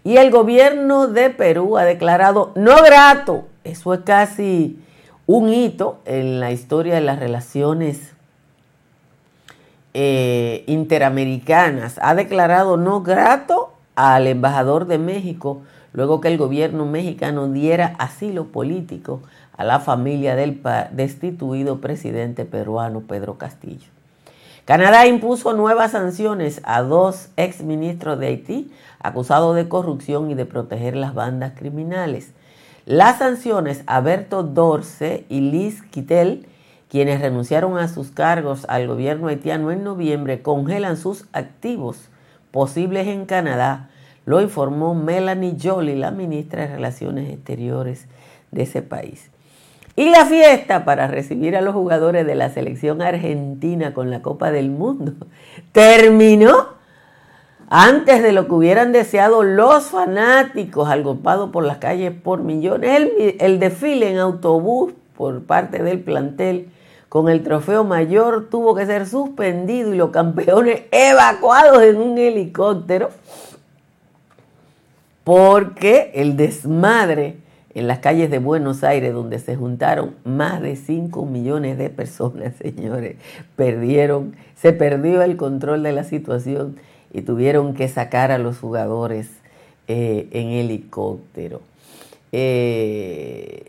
Y 0.06 0.18
el 0.18 0.30
gobierno 0.30 1.08
de 1.08 1.32
Perú 1.32 1.80
ha 1.80 1.84
declarado 1.84 2.52
no 2.54 2.76
grato, 2.84 3.46
eso 3.64 3.92
es 3.96 4.02
casi 4.02 4.80
un 5.26 5.50
hito 5.50 5.98
en 6.06 6.40
la 6.40 6.52
historia 6.52 6.94
de 6.94 7.02
las 7.02 7.18
relaciones 7.18 8.14
eh, 9.96 10.64
interamericanas, 10.68 11.98
ha 12.04 12.14
declarado 12.14 12.78
no 12.78 13.02
grato 13.02 13.74
al 13.96 14.28
embajador 14.28 14.86
de 14.86 15.00
México 15.00 15.64
luego 15.92 16.22
que 16.22 16.28
el 16.28 16.38
gobierno 16.38 16.86
mexicano 16.86 17.48
diera 17.48 17.96
asilo 17.98 18.46
político 18.52 19.24
a 19.58 19.64
la 19.64 19.80
familia 19.80 20.36
del 20.36 20.62
destituido 20.92 21.82
presidente 21.82 22.46
peruano 22.46 23.02
Pedro 23.02 23.40
Castillo. 23.40 23.95
Canadá 24.65 25.07
impuso 25.07 25.53
nuevas 25.53 25.91
sanciones 25.91 26.62
a 26.63 26.81
dos 26.81 27.29
exministros 27.38 28.19
de 28.19 28.27
Haití 28.27 28.72
acusados 29.00 29.55
de 29.55 29.69
corrupción 29.69 30.31
y 30.31 30.36
de 30.36 30.45
proteger 30.45 30.95
las 30.95 31.13
bandas 31.13 31.53
criminales. 31.55 32.34
Las 32.86 33.19
sanciones 33.19 33.84
a 33.88 34.01
Berto 34.01 34.43
Dorce 34.43 35.25
y 35.29 35.41
Liz 35.41 35.81
Kittel, 35.84 36.48
quienes 36.89 37.22
renunciaron 37.22 37.77
a 37.77 37.88
sus 37.88 38.12
cargos 38.12 38.65
al 38.67 38.88
gobierno 38.88 39.27
haitiano 39.27 39.72
en 39.72 39.84
noviembre, 39.84 40.41
congelan 40.41 40.98
sus 40.98 41.25
activos 41.31 42.10
posibles 42.51 43.07
en 43.07 43.25
Canadá 43.25 43.89
lo 44.25 44.41
informó 44.41 44.95
Melanie 44.95 45.55
Jolie, 45.62 45.95
la 45.95 46.12
ministra 46.12 46.63
de 46.63 46.75
Relaciones 46.75 47.31
Exteriores 47.31 48.07
de 48.51 48.63
ese 48.63 48.81
país. 48.81 49.29
Y 49.98 50.10
la 50.10 50.25
fiesta 50.25 50.84
para 50.84 51.08
recibir 51.08 51.56
a 51.56 51.62
los 51.62 51.74
jugadores 51.74 52.25
de 52.25 52.36
la 52.36 52.50
selección 52.50 53.02
argentina 53.02 53.94
con 53.94 54.10
la 54.10 54.22
Copa 54.22 54.52
del 54.52 54.70
Mundo 54.70 55.14
terminó 55.72 56.75
antes 57.70 58.22
de 58.22 58.32
lo 58.32 58.48
que 58.48 58.54
hubieran 58.54 58.92
deseado 58.92 59.44
los 59.44 59.86
fanáticos 59.86 60.90
agolpados 60.90 61.50
por 61.52 61.64
las 61.64 61.78
calles 61.78 62.12
por 62.12 62.42
millones. 62.42 62.92
El, 62.96 63.36
el, 63.40 63.60
desfile 63.60 64.12
en 64.12 64.20
autobús 64.20 64.94
por 65.16 65.44
parte 65.44 65.82
del 65.82 66.02
plantel 66.02 66.70
con 67.08 67.30
el 67.30 67.44
trofeo 67.44 67.86
mayor 67.86 68.50
tuvo 68.50 68.75
que 68.75 68.86
ser 68.86 69.08
suspendido 69.08 69.94
y 69.94 69.98
los 69.98 70.10
campeones 70.10 70.84
evacuados 70.92 71.82
en 71.84 71.98
un 71.98 72.18
helicóptero 72.18 73.12
porque 75.24 76.12
el 76.14 76.36
desmadre 76.36 77.38
en 77.75 77.88
las 77.88 78.00
calles 78.00 78.32
de 78.32 78.39
Buenos 78.39 78.84
Aires, 78.86 79.13
donde 79.13 79.38
se 79.38 79.58
juntaron 79.58 80.15
más 80.24 80.62
de 80.62 80.77
5 80.77 81.25
millones 81.25 81.77
de 81.77 81.89
personas, 81.89 82.55
señores, 82.62 83.17
perdieron, 83.55 84.36
se 84.55 84.74
perdió 84.74 85.22
el 85.22 85.36
control 85.36 85.84
de 85.84 85.91
la 85.91 86.05
situación 86.05 86.77
y 87.13 87.22
tuvieron 87.22 87.74
que 87.75 87.88
sacar 87.89 88.32
a 88.32 88.38
los 88.38 88.60
jugadores 88.60 89.29
eh, 89.88 90.27
en 90.32 90.48
helicóptero. 90.48 91.62
Eh, 92.32 93.65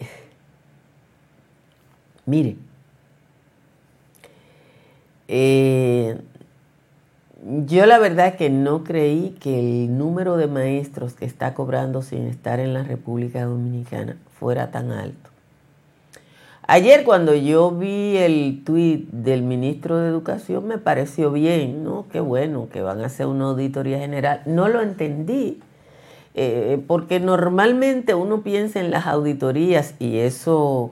mire, 2.25 2.57
eh, 5.29 6.17
yo 7.67 7.87
la 7.87 7.99
verdad 7.99 8.35
que 8.35 8.51
no 8.51 8.83
creí 8.83 9.37
que 9.41 9.59
el 9.59 9.97
número 9.97 10.37
de 10.37 10.49
maestros 10.49 11.15
que 11.15 11.25
está 11.25 11.55
cobrando 11.55 12.03
sin 12.03 12.27
estar 12.27 12.59
en 12.59 12.75
la 12.75 12.83
República 12.83 13.45
Dominicana 13.45 14.17
fuera 14.39 14.71
tan 14.71 14.91
alto. 14.91 15.31
Ayer 16.67 17.05
cuando 17.05 17.35
yo 17.35 17.71
vi 17.71 18.17
el 18.17 18.63
tuit 18.65 19.09
del 19.13 19.43
ministro 19.43 19.99
de 19.99 20.09
Educación 20.09 20.67
me 20.67 20.79
pareció 20.79 21.31
bien, 21.31 21.85
¿no? 21.85 22.07
Qué 22.11 22.19
bueno 22.19 22.69
que 22.73 22.83
van 22.83 23.01
a 23.03 23.07
hacer 23.07 23.27
una 23.27 23.45
auditoría 23.45 24.01
general. 24.01 24.43
No 24.47 24.67
lo 24.67 24.83
entendí, 24.83 25.61
eh, 26.35 26.83
porque 26.89 27.21
normalmente 27.21 28.15
uno 28.15 28.43
piensa 28.43 28.81
en 28.81 28.91
las 28.91 29.07
auditorías 29.07 29.95
y 30.01 30.19
eso 30.19 30.91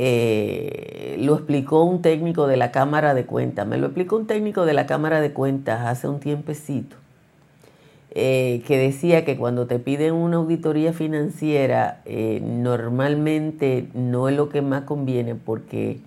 eh, 0.00 1.16
lo 1.18 1.34
explicó 1.34 1.82
un 1.82 2.02
técnico 2.02 2.46
de 2.46 2.56
la 2.56 2.70
Cámara 2.70 3.14
de 3.14 3.26
Cuentas. 3.26 3.66
Me 3.66 3.78
lo 3.78 3.86
explicó 3.86 4.16
un 4.16 4.28
técnico 4.28 4.64
de 4.64 4.72
la 4.72 4.86
Cámara 4.86 5.20
de 5.20 5.32
Cuentas 5.32 5.84
hace 5.84 6.06
un 6.06 6.20
tiempecito, 6.20 6.94
eh, 8.12 8.62
que 8.64 8.78
decía 8.78 9.24
que 9.24 9.36
cuando 9.36 9.66
te 9.66 9.80
piden 9.80 10.14
una 10.14 10.36
auditoría 10.36 10.92
financiera, 10.92 12.00
eh, 12.04 12.40
normalmente 12.40 13.88
no 13.92 14.28
es 14.28 14.36
lo 14.36 14.48
que 14.50 14.62
más 14.62 14.84
conviene 14.84 15.34
porque 15.34 15.98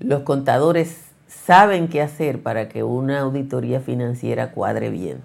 los 0.00 0.22
contadores 0.22 1.02
saben 1.28 1.86
qué 1.86 2.02
hacer 2.02 2.42
para 2.42 2.68
que 2.68 2.82
una 2.82 3.20
auditoría 3.20 3.78
financiera 3.78 4.50
cuadre 4.50 4.90
bien. 4.90 5.18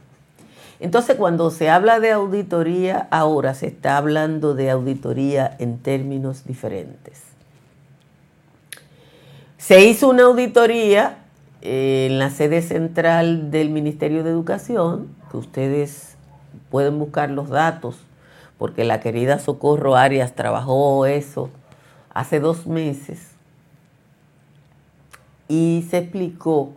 Entonces, 0.79 1.15
cuando 1.15 1.49
se 1.49 1.71
habla 1.71 1.99
de 1.99 2.11
auditoría, 2.11 3.07
ahora 3.09 3.55
se 3.55 3.65
está 3.65 3.97
hablando 3.97 4.53
de 4.53 4.69
auditoría 4.69 5.55
en 5.57 5.79
términos 5.79 6.45
diferentes. 6.45 7.30
Se 9.61 9.85
hizo 9.85 10.09
una 10.09 10.23
auditoría 10.23 11.19
eh, 11.61 12.07
en 12.09 12.17
la 12.17 12.31
sede 12.31 12.63
central 12.63 13.51
del 13.51 13.69
Ministerio 13.69 14.23
de 14.23 14.31
Educación, 14.31 15.09
que 15.29 15.37
ustedes 15.37 16.15
pueden 16.71 16.97
buscar 16.97 17.29
los 17.29 17.49
datos, 17.49 17.95
porque 18.57 18.83
la 18.85 19.01
querida 19.01 19.37
Socorro 19.37 19.95
Arias 19.95 20.33
trabajó 20.33 21.05
eso 21.05 21.51
hace 22.11 22.39
dos 22.39 22.65
meses, 22.65 23.19
y 25.47 25.85
se 25.91 25.99
explicó 25.99 26.71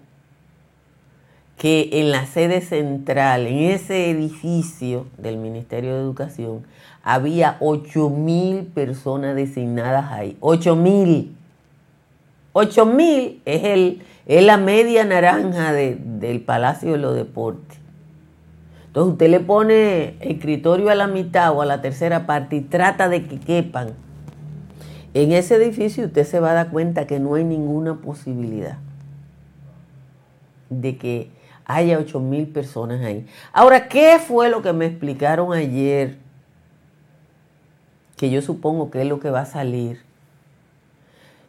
que 1.56 1.88
en 1.90 2.10
la 2.10 2.26
sede 2.26 2.60
central, 2.60 3.46
en 3.46 3.70
ese 3.70 4.10
edificio 4.10 5.06
del 5.16 5.38
Ministerio 5.38 5.94
de 5.94 6.00
Educación, 6.00 6.66
había 7.02 7.58
8.000 7.60 8.66
personas 8.74 9.36
designadas 9.36 10.12
ahí. 10.12 10.36
8.000 10.40 11.30
8000 12.54 13.42
es, 13.44 13.64
el, 13.64 14.02
es 14.26 14.42
la 14.42 14.56
media 14.56 15.04
naranja 15.04 15.72
de, 15.72 15.96
del 15.96 16.40
Palacio 16.40 16.92
de 16.92 16.98
los 16.98 17.14
Deportes. 17.14 17.78
Entonces 18.86 19.12
usted 19.12 19.28
le 19.28 19.40
pone 19.40 20.14
escritorio 20.20 20.88
a 20.88 20.94
la 20.94 21.08
mitad 21.08 21.52
o 21.52 21.62
a 21.62 21.66
la 21.66 21.82
tercera 21.82 22.26
parte 22.26 22.56
y 22.56 22.60
trata 22.60 23.08
de 23.08 23.24
que 23.24 23.40
quepan. 23.40 23.94
En 25.14 25.32
ese 25.32 25.56
edificio 25.56 26.06
usted 26.06 26.24
se 26.24 26.38
va 26.38 26.52
a 26.52 26.54
dar 26.54 26.70
cuenta 26.70 27.06
que 27.06 27.18
no 27.18 27.34
hay 27.34 27.42
ninguna 27.44 27.96
posibilidad 28.00 28.78
de 30.70 30.96
que 30.96 31.30
haya 31.64 31.98
8 31.98 32.20
mil 32.20 32.46
personas 32.46 33.04
ahí. 33.04 33.26
Ahora, 33.52 33.88
¿qué 33.88 34.18
fue 34.24 34.48
lo 34.48 34.62
que 34.62 34.72
me 34.72 34.86
explicaron 34.86 35.52
ayer? 35.52 36.18
Que 38.16 38.30
yo 38.30 38.42
supongo 38.42 38.92
que 38.92 39.02
es 39.02 39.08
lo 39.08 39.18
que 39.18 39.30
va 39.30 39.40
a 39.40 39.46
salir 39.46 40.02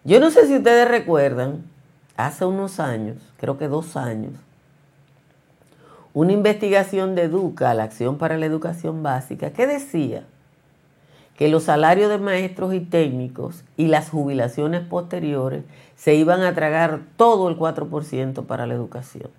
yo 0.06 0.20
no 0.20 0.30
sé 0.32 0.48
si 0.48 0.56
ustedes 0.56 0.88
recuerdan, 0.88 1.64
hace 2.16 2.46
unos 2.46 2.80
años, 2.80 3.18
creo 3.38 3.58
que 3.58 3.68
dos 3.68 3.98
años, 3.98 4.34
una 6.14 6.32
investigación 6.32 7.16
de 7.16 7.24
Educa, 7.24 7.74
la 7.74 7.84
Acción 7.84 8.18
para 8.18 8.38
la 8.38 8.46
Educación 8.46 9.04
Básica, 9.04 9.52
que 9.52 9.68
decía 9.68 10.24
que 11.38 11.50
los 11.50 11.64
salarios 11.64 12.10
de 12.10 12.20
maestros 12.20 12.74
y 12.74 12.80
técnicos 12.80 13.64
y 13.76 13.88
las 13.88 14.10
jubilaciones 14.10 14.88
posteriores 14.88 15.64
se 15.98 16.16
iban 16.16 16.42
a 16.44 16.54
tragar 16.54 17.02
todo 17.18 17.50
el 17.50 17.58
4% 17.58 18.46
para 18.46 18.68
la 18.68 18.76
educación. 18.76 19.30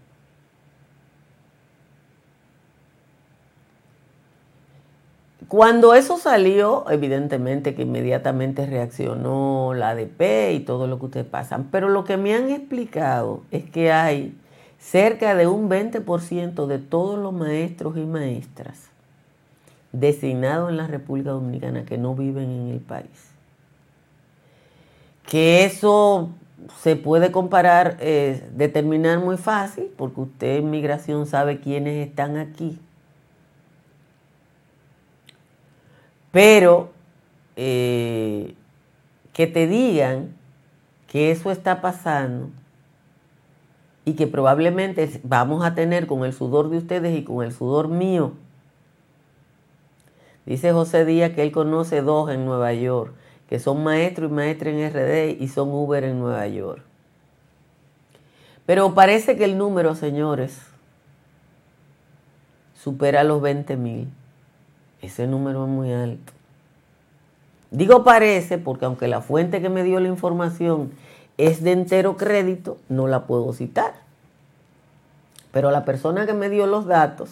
Cuando 5.48 5.94
eso 5.94 6.18
salió, 6.18 6.90
evidentemente 6.90 7.74
que 7.76 7.82
inmediatamente 7.82 8.66
reaccionó 8.66 9.74
la 9.74 9.90
ADP 9.90 10.52
y 10.54 10.60
todo 10.60 10.88
lo 10.88 10.98
que 10.98 11.04
ustedes 11.06 11.26
pasan, 11.26 11.68
pero 11.70 11.88
lo 11.88 12.04
que 12.04 12.16
me 12.16 12.34
han 12.34 12.50
explicado 12.50 13.42
es 13.52 13.64
que 13.70 13.92
hay 13.92 14.36
cerca 14.80 15.36
de 15.36 15.46
un 15.46 15.68
20% 15.68 16.66
de 16.66 16.78
todos 16.78 17.18
los 17.18 17.32
maestros 17.32 17.96
y 17.96 18.00
maestras 18.00 18.88
designados 19.92 20.70
en 20.70 20.76
la 20.76 20.86
República 20.86 21.30
Dominicana 21.30 21.84
que 21.84 21.96
no 21.96 22.14
viven 22.14 22.50
en 22.50 22.68
el 22.68 22.80
país. 22.80 23.32
que 25.26 25.64
eso 25.64 26.30
se 26.80 26.94
puede 26.94 27.32
comparar, 27.32 27.96
eh, 28.00 28.48
determinar 28.54 29.18
muy 29.18 29.36
fácil, 29.36 29.90
porque 29.96 30.20
usted 30.20 30.56
en 30.58 30.70
migración 30.70 31.26
sabe 31.26 31.60
quiénes 31.60 32.06
están 32.06 32.36
aquí. 32.36 32.78
Pero 36.32 36.90
eh, 37.56 38.54
que 39.32 39.46
te 39.46 39.66
digan 39.66 40.34
que 41.08 41.30
eso 41.30 41.50
está 41.50 41.80
pasando 41.80 42.50
y 44.04 44.14
que 44.14 44.26
probablemente 44.26 45.20
vamos 45.24 45.64
a 45.64 45.74
tener 45.74 46.06
con 46.06 46.24
el 46.24 46.32
sudor 46.32 46.70
de 46.70 46.78
ustedes 46.78 47.18
y 47.18 47.24
con 47.24 47.44
el 47.44 47.52
sudor 47.52 47.88
mío. 47.88 48.32
Dice 50.44 50.72
José 50.72 51.04
Díaz 51.04 51.32
que 51.32 51.42
él 51.42 51.52
conoce 51.52 52.02
dos 52.02 52.30
en 52.30 52.44
Nueva 52.44 52.72
York 52.72 53.12
que 53.48 53.58
son 53.58 53.84
maestros 53.84 54.30
y 54.30 54.34
maestras 54.34 54.74
en 54.74 54.90
RD 54.90 55.40
y 55.40 55.48
son 55.48 55.68
Uber 55.70 56.02
en 56.04 56.18
Nueva 56.18 56.46
York. 56.48 56.82
Pero 58.64 58.94
parece 58.94 59.36
que 59.36 59.44
el 59.44 59.56
número, 59.56 59.94
señores, 59.94 60.60
supera 62.74 63.22
los 63.22 63.40
20 63.40 63.76
mil. 63.76 64.08
Ese 65.06 65.28
número 65.28 65.64
es 65.64 65.70
muy 65.70 65.92
alto. 65.92 66.32
Digo 67.70 68.02
parece 68.02 68.58
porque 68.58 68.86
aunque 68.86 69.06
la 69.06 69.20
fuente 69.20 69.62
que 69.62 69.68
me 69.68 69.84
dio 69.84 70.00
la 70.00 70.08
información 70.08 70.90
es 71.38 71.62
de 71.62 71.70
entero 71.72 72.16
crédito, 72.16 72.78
no 72.88 73.06
la 73.06 73.24
puedo 73.26 73.52
citar. 73.52 73.94
Pero 75.52 75.70
la 75.70 75.84
persona 75.84 76.26
que 76.26 76.32
me 76.32 76.48
dio 76.48 76.66
los 76.66 76.86
datos 76.86 77.30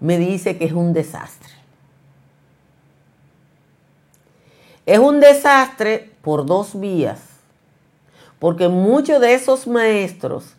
me 0.00 0.18
dice 0.18 0.58
que 0.58 0.64
es 0.64 0.72
un 0.72 0.92
desastre. 0.92 1.52
Es 4.84 4.98
un 4.98 5.20
desastre 5.20 6.10
por 6.20 6.44
dos 6.44 6.80
vías, 6.80 7.20
porque 8.40 8.66
muchos 8.66 9.20
de 9.20 9.34
esos 9.34 9.68
maestros 9.68 10.56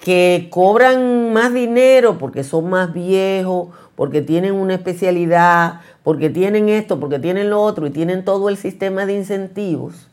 que 0.00 0.48
cobran 0.50 1.32
más 1.32 1.52
dinero 1.52 2.16
porque 2.18 2.44
son 2.44 2.70
más 2.70 2.92
viejos, 2.92 3.68
porque 3.96 4.22
tienen 4.22 4.54
una 4.54 4.74
especialidad, 4.74 5.80
porque 6.04 6.30
tienen 6.30 6.68
esto, 6.68 7.00
porque 7.00 7.18
tienen 7.18 7.50
lo 7.50 7.60
otro 7.62 7.86
y 7.86 7.90
tienen 7.90 8.24
todo 8.24 8.48
el 8.48 8.56
sistema 8.56 9.06
de 9.06 9.14
incentivos, 9.14 10.08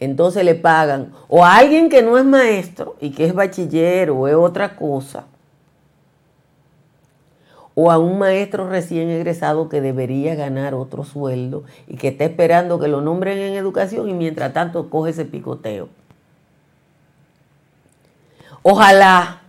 entonces 0.00 0.44
le 0.44 0.56
pagan 0.56 1.12
o 1.28 1.44
a 1.44 1.56
alguien 1.56 1.88
que 1.88 2.02
no 2.02 2.18
es 2.18 2.24
maestro 2.24 2.96
y 3.00 3.10
que 3.10 3.24
es 3.24 3.34
bachiller 3.34 4.10
o 4.10 4.26
es 4.26 4.34
otra 4.34 4.74
cosa, 4.74 5.26
o 7.74 7.90
a 7.90 7.98
un 7.98 8.18
maestro 8.18 8.68
recién 8.68 9.08
egresado 9.08 9.68
que 9.68 9.80
debería 9.80 10.34
ganar 10.34 10.74
otro 10.74 11.04
sueldo 11.04 11.62
y 11.86 11.96
que 11.96 12.08
está 12.08 12.24
esperando 12.24 12.80
que 12.80 12.88
lo 12.88 13.00
nombren 13.00 13.38
en 13.38 13.54
educación 13.54 14.08
y 14.08 14.12
mientras 14.12 14.52
tanto 14.52 14.90
coge 14.90 15.10
ese 15.10 15.24
picoteo. 15.24 15.88
Ojalá, 18.62 19.41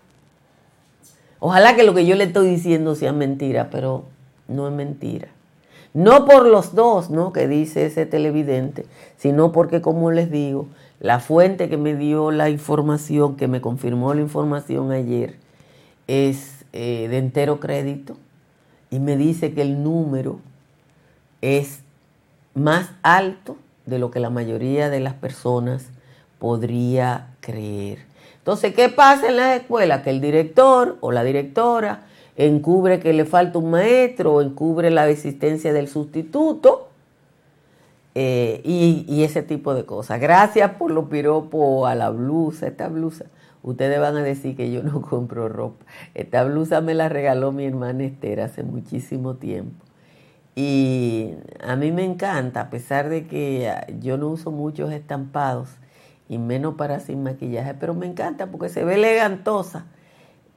ojalá 1.46 1.76
que 1.76 1.84
lo 1.84 1.94
que 1.94 2.06
yo 2.06 2.16
le 2.16 2.24
estoy 2.24 2.48
diciendo 2.48 2.96
sea 2.96 3.12
mentira, 3.12 3.70
pero 3.70 4.06
no 4.48 4.66
es 4.66 4.74
mentira. 4.74 5.28
No 5.94 6.24
por 6.24 6.48
los 6.48 6.74
dos, 6.74 7.10
¿no? 7.10 7.34
Que 7.34 7.50
dice 7.50 7.86
ese 7.86 8.06
televidente, 8.06 8.86
sino 9.18 9.52
porque, 9.52 9.82
como 9.82 10.10
les 10.10 10.32
digo, 10.32 10.68
la 11.02 11.20
fuente 11.20 11.68
que 11.68 11.76
me 11.76 11.98
dio 11.98 12.32
la 12.32 12.50
información, 12.50 13.36
que 13.36 13.50
me 13.50 13.60
confirmó 13.60 14.14
la 14.14 14.22
información 14.22 14.94
ayer, 14.94 15.36
es 16.08 16.64
eh, 16.72 17.08
de 17.10 17.18
entero 17.18 17.60
crédito 17.60 18.16
y 18.90 19.00
me 19.00 19.18
dice 19.18 19.52
que 19.52 19.64
el 19.64 19.84
número 19.84 20.40
es 21.42 21.82
más 22.56 22.90
alto 23.02 23.58
de 23.86 24.00
lo 24.00 24.12
que 24.12 24.22
la 24.22 24.30
mayoría 24.30 24.90
de 24.90 25.02
las 25.02 25.14
personas 25.14 25.88
podría 26.40 27.36
creer. 27.42 28.13
Entonces, 28.44 28.76
¿qué 28.76 28.90
pasa 28.90 29.30
en 29.30 29.38
las 29.38 29.62
escuelas? 29.62 30.02
Que 30.02 30.10
el 30.10 30.20
director 30.20 30.98
o 31.00 31.12
la 31.12 31.24
directora 31.24 32.02
encubre 32.36 33.00
que 33.00 33.14
le 33.14 33.26
falta 33.26 33.58
un 33.58 33.72
maestro 33.72 34.36
o 34.36 34.42
encubre 34.42 34.92
la 34.92 35.08
existencia 35.08 35.72
del 35.72 35.88
sustituto 35.88 36.90
eh, 38.16 38.62
y, 38.64 39.06
y, 39.08 39.24
ese 39.24 39.44
tipo 39.44 39.74
de 39.74 39.86
cosas. 39.86 40.20
Gracias 40.20 40.72
por 40.72 40.92
los 40.92 41.06
piropos 41.06 41.90
a 41.90 41.96
la 41.96 42.10
blusa, 42.10 42.68
esta 42.68 42.88
blusa 42.88 43.26
Ustedes 43.64 43.98
van 43.98 44.18
a 44.18 44.24
decir 44.24 44.56
que 44.58 44.72
yo 44.72 44.84
no 44.84 45.02
compro 45.10 45.50
ropa. 45.50 45.86
Esta 46.14 46.44
blusa 46.44 46.82
me 46.82 46.94
la 46.94 47.10
regaló 47.10 47.52
mi 47.52 47.66
hermana 47.66 48.04
Esther 48.04 48.42
hace 48.42 48.64
muchísimo 48.64 49.36
tiempo. 49.36 49.84
Y 50.56 51.32
a 51.66 51.76
mí 51.76 51.92
me 51.92 52.04
encanta, 52.04 52.62
a 52.62 52.70
pesar 52.70 53.10
de 53.10 53.26
que 53.26 53.74
yo 54.00 54.18
no 54.18 54.28
uso 54.28 54.52
muchos 54.52 54.92
estampados 54.92 55.70
y 56.34 56.40
menos 56.40 56.76
para 56.76 57.00
sin 57.00 57.24
maquillaje, 57.24 57.76
pero 57.76 57.94
me 57.94 58.08
encanta 58.08 58.48
porque 58.48 58.70
se 58.70 58.84
ve 58.84 58.96
elegantosa. 58.96 59.86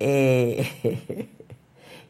Eh, 0.01 0.67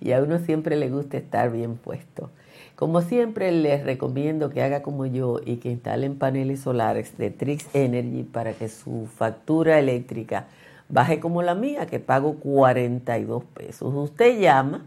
y 0.01 0.13
a 0.13 0.23
uno 0.23 0.39
siempre 0.39 0.77
le 0.77 0.89
gusta 0.89 1.17
estar 1.17 1.51
bien 1.51 1.77
puesto. 1.77 2.31
Como 2.77 3.01
siempre 3.01 3.51
les 3.51 3.83
recomiendo 3.85 4.51
que 4.51 4.63
haga 4.63 4.83
como 4.83 5.07
yo 5.07 5.41
y 5.45 5.57
que 5.57 5.71
instalen 5.71 6.15
paneles 6.17 6.61
solares 6.61 7.19
de 7.19 7.31
Trix 7.31 7.67
Energy 7.75 8.23
para 8.23 8.53
que 8.53 8.69
su 8.69 9.07
factura 9.07 9.79
eléctrica 9.79 10.47
baje 10.89 11.19
como 11.19 11.43
la 11.43 11.55
mía, 11.55 11.87
que 11.87 11.99
pago 11.99 12.35
42 12.35 13.45
pesos. 13.45 13.95
Usted 13.95 14.39
llama 14.39 14.85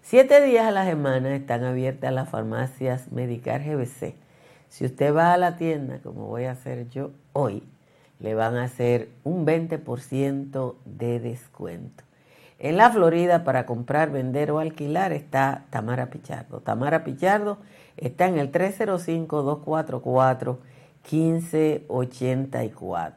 Siete 0.01 0.41
días 0.41 0.65
a 0.65 0.71
la 0.71 0.85
semana 0.85 1.35
están 1.35 1.65
abiertas 1.65 2.13
las 2.13 2.29
farmacias 2.29 3.11
Medicar 3.11 3.61
GBC. 3.63 4.15
Si 4.69 4.85
usted 4.85 5.13
va 5.13 5.33
a 5.33 5.37
la 5.37 5.57
tienda, 5.57 5.99
como 6.01 6.27
voy 6.27 6.45
a 6.45 6.51
hacer 6.51 6.89
yo 6.89 7.11
hoy, 7.33 7.63
le 8.19 8.33
van 8.33 8.55
a 8.55 8.63
hacer 8.63 9.09
un 9.23 9.45
20% 9.45 10.75
de 10.85 11.19
descuento. 11.19 12.05
En 12.59 12.77
la 12.77 12.89
Florida, 12.89 13.43
para 13.43 13.65
comprar, 13.65 14.11
vender 14.11 14.51
o 14.51 14.59
alquilar, 14.59 15.11
está 15.11 15.65
Tamara 15.69 16.09
Pichardo. 16.09 16.61
Tamara 16.61 17.03
Pichardo 17.03 17.57
está 17.97 18.27
en 18.27 18.39
el 18.39 18.51
305-244-1584. 21.07 23.13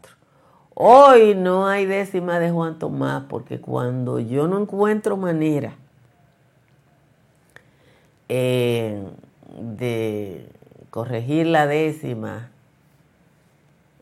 Hoy 0.75 1.35
no 1.35 1.67
hay 1.67 1.85
décima 1.85 2.39
de 2.39 2.51
Juan 2.51 2.79
Tomás 2.79 3.25
porque 3.29 3.61
cuando 3.61 4.19
yo 4.19 4.47
no 4.47 4.59
encuentro 4.61 5.19
manera 5.19 5.75
eh, 8.29 9.05
de 9.61 10.49
corregir 10.91 11.47
la 11.47 11.67
décima 11.67 12.51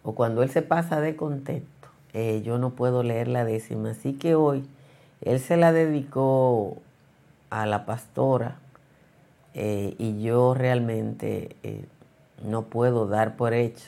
o 0.03 0.15
cuando 0.15 0.43
él 0.43 0.51
se 0.51 0.63
pasa 0.63 1.01
de 1.01 1.17
contento, 1.17 1.69
eh, 2.13 2.43
yo 2.45 2.59
no 2.59 2.71
puedo 2.71 3.03
leer 3.03 3.29
la 3.29 3.45
décima. 3.45 3.91
Así 3.91 4.15
que 4.15 4.35
hoy 4.35 4.65
él 5.21 5.41
se 5.41 5.57
la 5.57 5.73
dedicó 5.73 6.79
a 7.51 7.67
la 7.67 7.87
pastora 7.87 8.59
eh, 9.55 9.95
y 9.99 10.23
yo 10.23 10.55
realmente 10.55 11.57
eh, 11.63 11.85
no 12.45 12.63
puedo 12.63 13.07
dar 13.07 13.37
por 13.37 13.55
hecho 13.55 13.87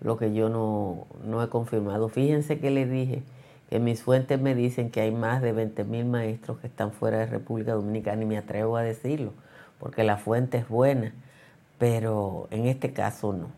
lo 0.00 0.16
que 0.16 0.32
yo 0.32 0.48
no, 0.48 1.06
no 1.24 1.42
he 1.42 1.48
confirmado. 1.48 2.08
Fíjense 2.08 2.58
que 2.58 2.70
le 2.70 2.86
dije 2.86 3.22
que 3.68 3.78
mis 3.78 4.02
fuentes 4.02 4.40
me 4.40 4.54
dicen 4.54 4.90
que 4.90 5.00
hay 5.00 5.12
más 5.12 5.42
de 5.42 5.52
20 5.52 5.84
mil 5.84 6.06
maestros 6.06 6.58
que 6.58 6.66
están 6.66 6.92
fuera 6.92 7.18
de 7.18 7.26
República 7.26 7.72
Dominicana 7.72 8.22
y 8.22 8.26
me 8.26 8.38
atrevo 8.38 8.76
a 8.76 8.82
decirlo, 8.82 9.32
porque 9.78 10.02
la 10.02 10.16
fuente 10.16 10.58
es 10.58 10.68
buena, 10.68 11.12
pero 11.78 12.48
en 12.50 12.66
este 12.66 12.92
caso 12.92 13.32
no. 13.32 13.48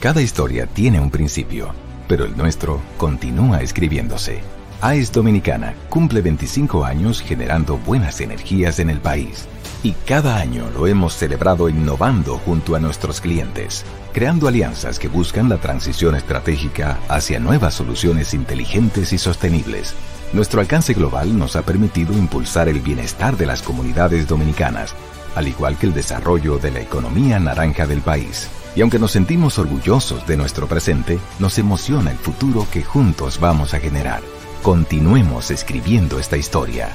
Cada 0.00 0.20
historia 0.20 0.66
tiene 0.66 1.00
un 1.00 1.10
principio, 1.10 1.68
pero 2.08 2.24
el 2.24 2.36
nuestro 2.36 2.80
continúa 2.98 3.62
escribiéndose 3.62 4.40
AES 4.82 5.12
Dominicana 5.12 5.76
cumple 5.88 6.22
25 6.22 6.84
años 6.84 7.20
generando 7.20 7.78
buenas 7.78 8.20
energías 8.20 8.80
en 8.80 8.90
el 8.90 8.98
país. 8.98 9.46
Y 9.84 9.92
cada 10.06 10.36
año 10.36 10.70
lo 10.72 10.86
hemos 10.86 11.14
celebrado 11.14 11.68
innovando 11.68 12.38
junto 12.38 12.76
a 12.76 12.78
nuestros 12.78 13.20
clientes, 13.20 13.84
creando 14.12 14.46
alianzas 14.46 15.00
que 15.00 15.08
buscan 15.08 15.48
la 15.48 15.56
transición 15.56 16.14
estratégica 16.14 17.00
hacia 17.08 17.40
nuevas 17.40 17.74
soluciones 17.74 18.32
inteligentes 18.32 19.12
y 19.12 19.18
sostenibles. 19.18 19.94
Nuestro 20.32 20.60
alcance 20.60 20.94
global 20.94 21.36
nos 21.36 21.56
ha 21.56 21.62
permitido 21.62 22.12
impulsar 22.12 22.68
el 22.68 22.78
bienestar 22.78 23.36
de 23.36 23.46
las 23.46 23.60
comunidades 23.60 24.28
dominicanas, 24.28 24.94
al 25.34 25.48
igual 25.48 25.76
que 25.76 25.86
el 25.86 25.94
desarrollo 25.94 26.58
de 26.58 26.70
la 26.70 26.80
economía 26.80 27.40
naranja 27.40 27.84
del 27.84 28.02
país. 28.02 28.48
Y 28.76 28.82
aunque 28.82 29.00
nos 29.00 29.10
sentimos 29.10 29.58
orgullosos 29.58 30.26
de 30.28 30.36
nuestro 30.36 30.68
presente, 30.68 31.18
nos 31.40 31.58
emociona 31.58 32.12
el 32.12 32.18
futuro 32.18 32.68
que 32.70 32.84
juntos 32.84 33.40
vamos 33.40 33.74
a 33.74 33.80
generar. 33.80 34.22
Continuemos 34.62 35.50
escribiendo 35.50 36.20
esta 36.20 36.36
historia. 36.36 36.88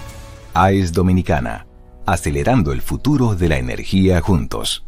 AES 0.53 0.93
Dominicana, 0.93 1.66
acelerando 2.07 2.71
el 2.71 2.81
futuro 2.81 3.35
de 3.35 3.49
la 3.49 3.57
energía 3.57 4.21
juntos. 4.21 4.85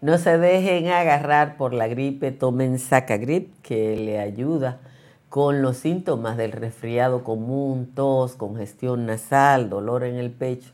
No 0.00 0.16
se 0.16 0.38
dejen 0.38 0.88
agarrar 0.88 1.58
por 1.58 1.74
la 1.74 1.86
gripe, 1.86 2.32
tomen 2.32 2.78
Sacagrip 2.78 3.54
que 3.60 3.94
le 3.96 4.18
ayuda 4.18 4.80
con 5.28 5.60
los 5.60 5.76
síntomas 5.76 6.38
del 6.38 6.52
resfriado 6.52 7.22
común, 7.22 7.92
tos, 7.94 8.36
congestión 8.36 9.04
nasal, 9.04 9.68
dolor 9.68 10.04
en 10.04 10.16
el 10.16 10.30
pecho. 10.30 10.72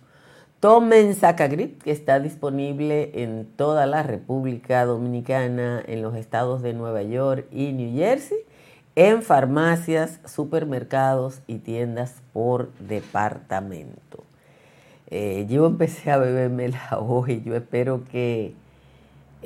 Tomen 0.61 1.15
Sacagrip 1.15 1.83
que 1.83 1.91
está 1.91 2.21
disponible 2.21 3.11
en 3.23 3.47
toda 3.57 3.87
la 3.87 4.05
República 4.05 4.85
Dominicana, 4.87 5.83
en 5.85 6.01
los 6.01 6.15
estados 6.15 6.63
de 6.63 6.73
Nueva 6.73 7.03
York 7.03 7.47
y 7.51 7.73
New 7.73 7.95
Jersey 7.97 8.39
en 8.97 9.23
farmacias, 9.23 10.21
supermercados 10.25 11.41
y 11.47 11.59
tiendas 11.59 12.23
por 12.33 12.73
departamento. 12.79 14.26
Eh, 15.09 15.47
yo 15.49 15.67
empecé 15.67 16.11
a 16.11 16.19
beberme 16.19 16.69
la 16.69 16.99
hoy, 17.01 17.43
yo 17.45 17.55
espero 17.57 18.05
que, 18.11 18.55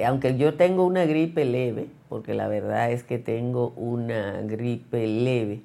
aunque 0.04 0.36
yo 0.36 0.54
tengo 0.54 0.86
una 0.86 1.04
gripe 1.04 1.44
leve, 1.44 1.88
porque 2.08 2.34
la 2.34 2.48
verdad 2.48 2.90
es 2.92 3.04
que 3.04 3.18
tengo 3.18 3.68
una 3.76 4.40
gripe 4.42 5.06
leve, 5.06 5.62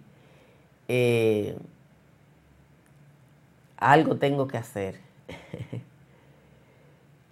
eh, 0.87 1.57
algo 3.77 4.17
tengo 4.17 4.47
que 4.47 4.57
hacer. 4.57 4.99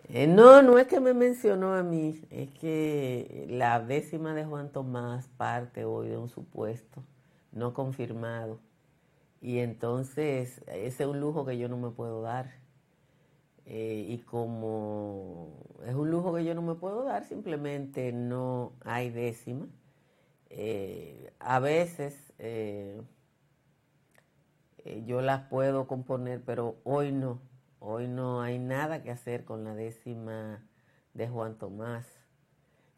Eh, 0.09 0.27
no, 0.27 0.61
no 0.61 0.77
es 0.77 0.85
que 0.85 0.99
me 0.99 1.15
mencionó 1.15 1.73
a 1.73 1.81
mí, 1.81 2.21
es 2.29 2.49
que 2.59 3.47
la 3.49 3.79
décima 3.79 4.35
de 4.35 4.45
Juan 4.45 4.69
Tomás 4.69 5.27
parte 5.37 5.85
hoy 5.85 6.09
de 6.09 6.17
un 6.17 6.29
supuesto 6.29 7.01
no 7.51 7.73
confirmado. 7.73 8.59
Y 9.43 9.59
entonces 9.59 10.61
ese 10.67 11.03
es 11.03 11.09
un 11.09 11.19
lujo 11.19 11.45
que 11.45 11.57
yo 11.57 11.67
no 11.67 11.75
me 11.75 11.89
puedo 11.89 12.21
dar. 12.21 12.53
Eh, 13.65 14.05
y 14.07 14.19
como 14.19 15.49
es 15.85 15.93
un 15.95 16.09
lujo 16.09 16.33
que 16.33 16.45
yo 16.45 16.55
no 16.55 16.61
me 16.61 16.75
puedo 16.75 17.03
dar, 17.03 17.25
simplemente 17.25 18.13
no 18.13 18.71
hay 18.85 19.09
décima. 19.09 19.67
Eh, 20.49 21.33
a 21.39 21.59
veces 21.59 22.33
yo 25.05 25.21
las 25.21 25.41
puedo 25.49 25.87
componer, 25.87 26.41
pero 26.45 26.77
hoy 26.85 27.11
no. 27.11 27.41
Hoy 27.79 28.07
no 28.07 28.41
hay 28.41 28.59
nada 28.59 29.03
que 29.03 29.11
hacer 29.11 29.43
con 29.43 29.65
la 29.65 29.75
décima 29.75 30.65
de 31.13 31.27
Juan 31.27 31.57
Tomás. 31.57 32.07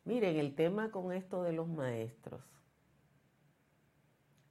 Miren, 0.04 0.36
el 0.36 0.54
tema 0.54 0.92
con 0.92 1.12
esto 1.12 1.42
de 1.42 1.54
los 1.54 1.68
maestros 1.68 2.55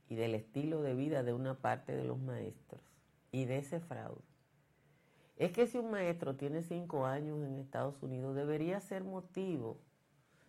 y 0.09 0.15
del 0.17 0.35
estilo 0.35 0.83
de 0.83 0.95
vida 0.95 1.23
de 1.23 1.33
una 1.33 1.55
parte 1.55 1.97
de 1.97 2.05
los 2.05 2.19
maestros 2.19 2.81
y 3.33 3.47
de 3.47 3.59
ese 3.59 3.81
fraude. 3.81 4.23
Es 5.37 5.53
que 5.53 5.67
si 5.67 5.79
un 5.79 5.91
maestro 5.91 6.37
tiene 6.37 6.63
cinco 6.63 7.07
años 7.07 7.45
en 7.45 7.59
Estados 7.59 8.01
Unidos, 8.03 8.37
debería 8.37 8.81
ser 8.81 9.03
motivo 9.03 9.79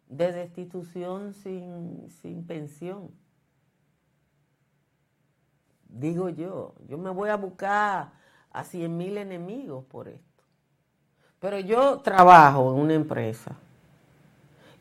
de 0.07 0.31
destitución 0.31 1.33
sin, 1.33 2.09
sin 2.21 2.45
pensión. 2.45 3.09
Digo 5.89 6.29
yo, 6.29 6.75
yo 6.87 6.97
me 6.97 7.09
voy 7.09 7.29
a 7.29 7.37
buscar 7.37 8.11
a 8.51 8.63
cien 8.63 8.95
mil 8.97 9.17
enemigos 9.17 9.85
por 9.85 10.07
esto. 10.07 10.43
Pero 11.39 11.59
yo 11.59 11.99
trabajo 11.99 12.73
en 12.73 12.81
una 12.81 12.93
empresa 12.93 13.55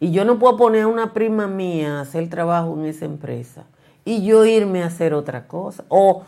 y 0.00 0.12
yo 0.12 0.24
no 0.24 0.38
puedo 0.38 0.56
poner 0.56 0.82
a 0.82 0.88
una 0.88 1.12
prima 1.12 1.46
mía 1.46 1.98
a 1.98 2.00
hacer 2.02 2.28
trabajo 2.28 2.74
en 2.74 2.86
esa 2.86 3.04
empresa 3.04 3.66
y 4.04 4.24
yo 4.24 4.44
irme 4.44 4.82
a 4.82 4.86
hacer 4.86 5.14
otra 5.14 5.46
cosa. 5.46 5.84
O 5.88 6.24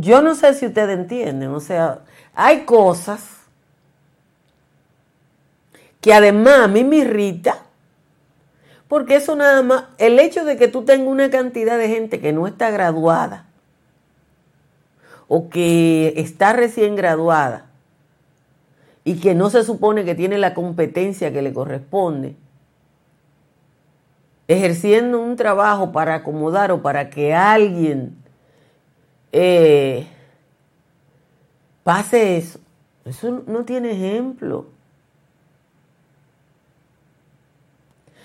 yo 0.00 0.22
no 0.22 0.34
sé 0.34 0.54
si 0.54 0.66
ustedes 0.66 0.98
entienden, 0.98 1.50
o 1.50 1.60
sea, 1.60 2.00
hay 2.34 2.60
cosas 2.60 3.22
que 6.00 6.12
además 6.12 6.60
a 6.60 6.68
mí 6.68 6.84
me 6.84 6.96
irrita, 6.96 7.58
porque 8.86 9.16
eso 9.16 9.36
nada 9.36 9.62
más, 9.62 9.84
el 9.98 10.18
hecho 10.18 10.44
de 10.44 10.56
que 10.56 10.68
tú 10.68 10.84
tengas 10.84 11.08
una 11.08 11.30
cantidad 11.30 11.76
de 11.76 11.88
gente 11.88 12.20
que 12.20 12.32
no 12.32 12.46
está 12.46 12.70
graduada, 12.70 13.48
o 15.28 15.50
que 15.50 16.14
está 16.16 16.54
recién 16.54 16.96
graduada 16.96 17.66
y 19.04 19.20
que 19.20 19.34
no 19.34 19.50
se 19.50 19.62
supone 19.62 20.04
que 20.04 20.14
tiene 20.14 20.38
la 20.38 20.54
competencia 20.54 21.32
que 21.32 21.42
le 21.42 21.52
corresponde, 21.52 22.34
ejerciendo 24.48 25.20
un 25.20 25.36
trabajo 25.36 25.92
para 25.92 26.14
acomodar 26.14 26.72
o 26.72 26.80
para 26.80 27.10
que 27.10 27.34
alguien 27.34 28.16
eh, 29.30 30.06
pase 31.84 32.38
eso, 32.38 32.58
eso 33.04 33.44
no 33.46 33.64
tiene 33.66 33.92
ejemplo. 33.92 34.66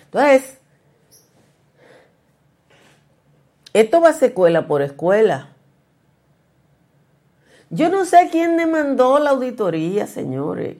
Entonces, 0.05 0.59
esto 3.73 3.99
va 3.99 4.09
a 4.09 4.13
ser 4.13 4.29
escuela 4.29 4.65
por 4.65 4.81
escuela. 4.81 5.49
Yo 7.69 7.89
no 7.89 8.05
sé 8.05 8.29
quién 8.31 8.55
demandó 8.55 9.19
la 9.19 9.31
auditoría, 9.31 10.07
señores, 10.07 10.77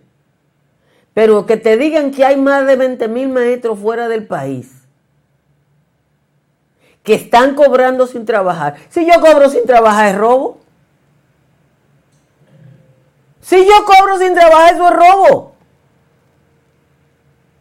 pero 1.14 1.46
que 1.46 1.58
te 1.58 1.76
digan 1.76 2.12
que 2.12 2.24
hay 2.24 2.38
más 2.38 2.66
de 2.66 2.76
20 2.76 3.08
mil 3.08 3.30
maestros 3.30 3.80
fuera 3.80 4.08
del 4.08 4.26
país 4.28 4.83
que 7.04 7.16
están 7.16 7.54
cobrando 7.56 8.08
sin 8.08 8.26
trabajar. 8.26 8.76
Si 8.90 9.06
yo 9.06 9.20
cobro 9.20 9.50
sin 9.50 9.66
trabajar 9.66 10.08
es 10.08 10.18
robo. 10.18 10.60
Si 13.42 13.66
yo 13.66 13.86
cobro 13.86 14.18
sin 14.18 14.34
trabajar 14.34 14.74
eso 14.74 14.88
es 14.88 14.94
robo. 14.96 15.54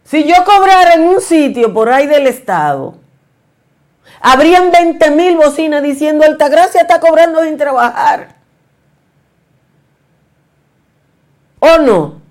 Si 0.05 0.23
yo 0.25 0.35
cobrara 0.45 0.93
en 0.93 1.07
un 1.07 1.21
sitio 1.21 1.73
por 1.73 1.89
ahí 1.89 2.07
del 2.07 2.27
Estado, 2.27 2.95
habrían 4.21 4.71
20 4.71 5.11
mil 5.11 5.35
bocinas 5.35 5.83
diciendo 5.83 6.25
Altagracia 6.25 6.81
está 6.81 6.99
cobrando 6.99 7.43
sin 7.43 7.57
trabajar. 7.57 8.35
¿O 11.59 11.77
no? 11.79 12.22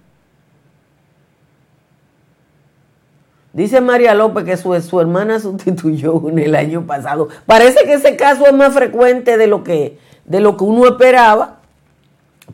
Dice 3.52 3.80
María 3.80 4.14
López 4.14 4.44
que 4.44 4.56
su, 4.56 4.80
su, 4.80 5.00
hermana 5.00 5.38
sustituyó 5.38 6.28
en 6.28 6.38
el 6.38 6.54
año 6.54 6.86
pasado. 6.86 7.28
Parece 7.46 7.84
que 7.84 7.94
ese 7.94 8.16
caso 8.16 8.46
es 8.46 8.52
más 8.52 8.72
frecuente 8.72 9.36
de 9.36 9.46
lo 9.46 9.62
que, 9.62 9.98
de 10.24 10.40
lo 10.40 10.56
que 10.56 10.64
uno 10.64 10.86
esperaba, 10.86 11.60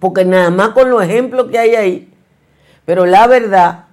porque 0.01 0.25
nada 0.25 0.51
más 0.51 0.71
con 0.71 0.91
los 0.91 1.03
ejemplos 1.03 1.49
que 1.51 1.59
hay 1.59 1.75
ahí. 1.75 2.15
Pero 2.85 3.07
la 3.07 3.27
verdad, 3.27 3.85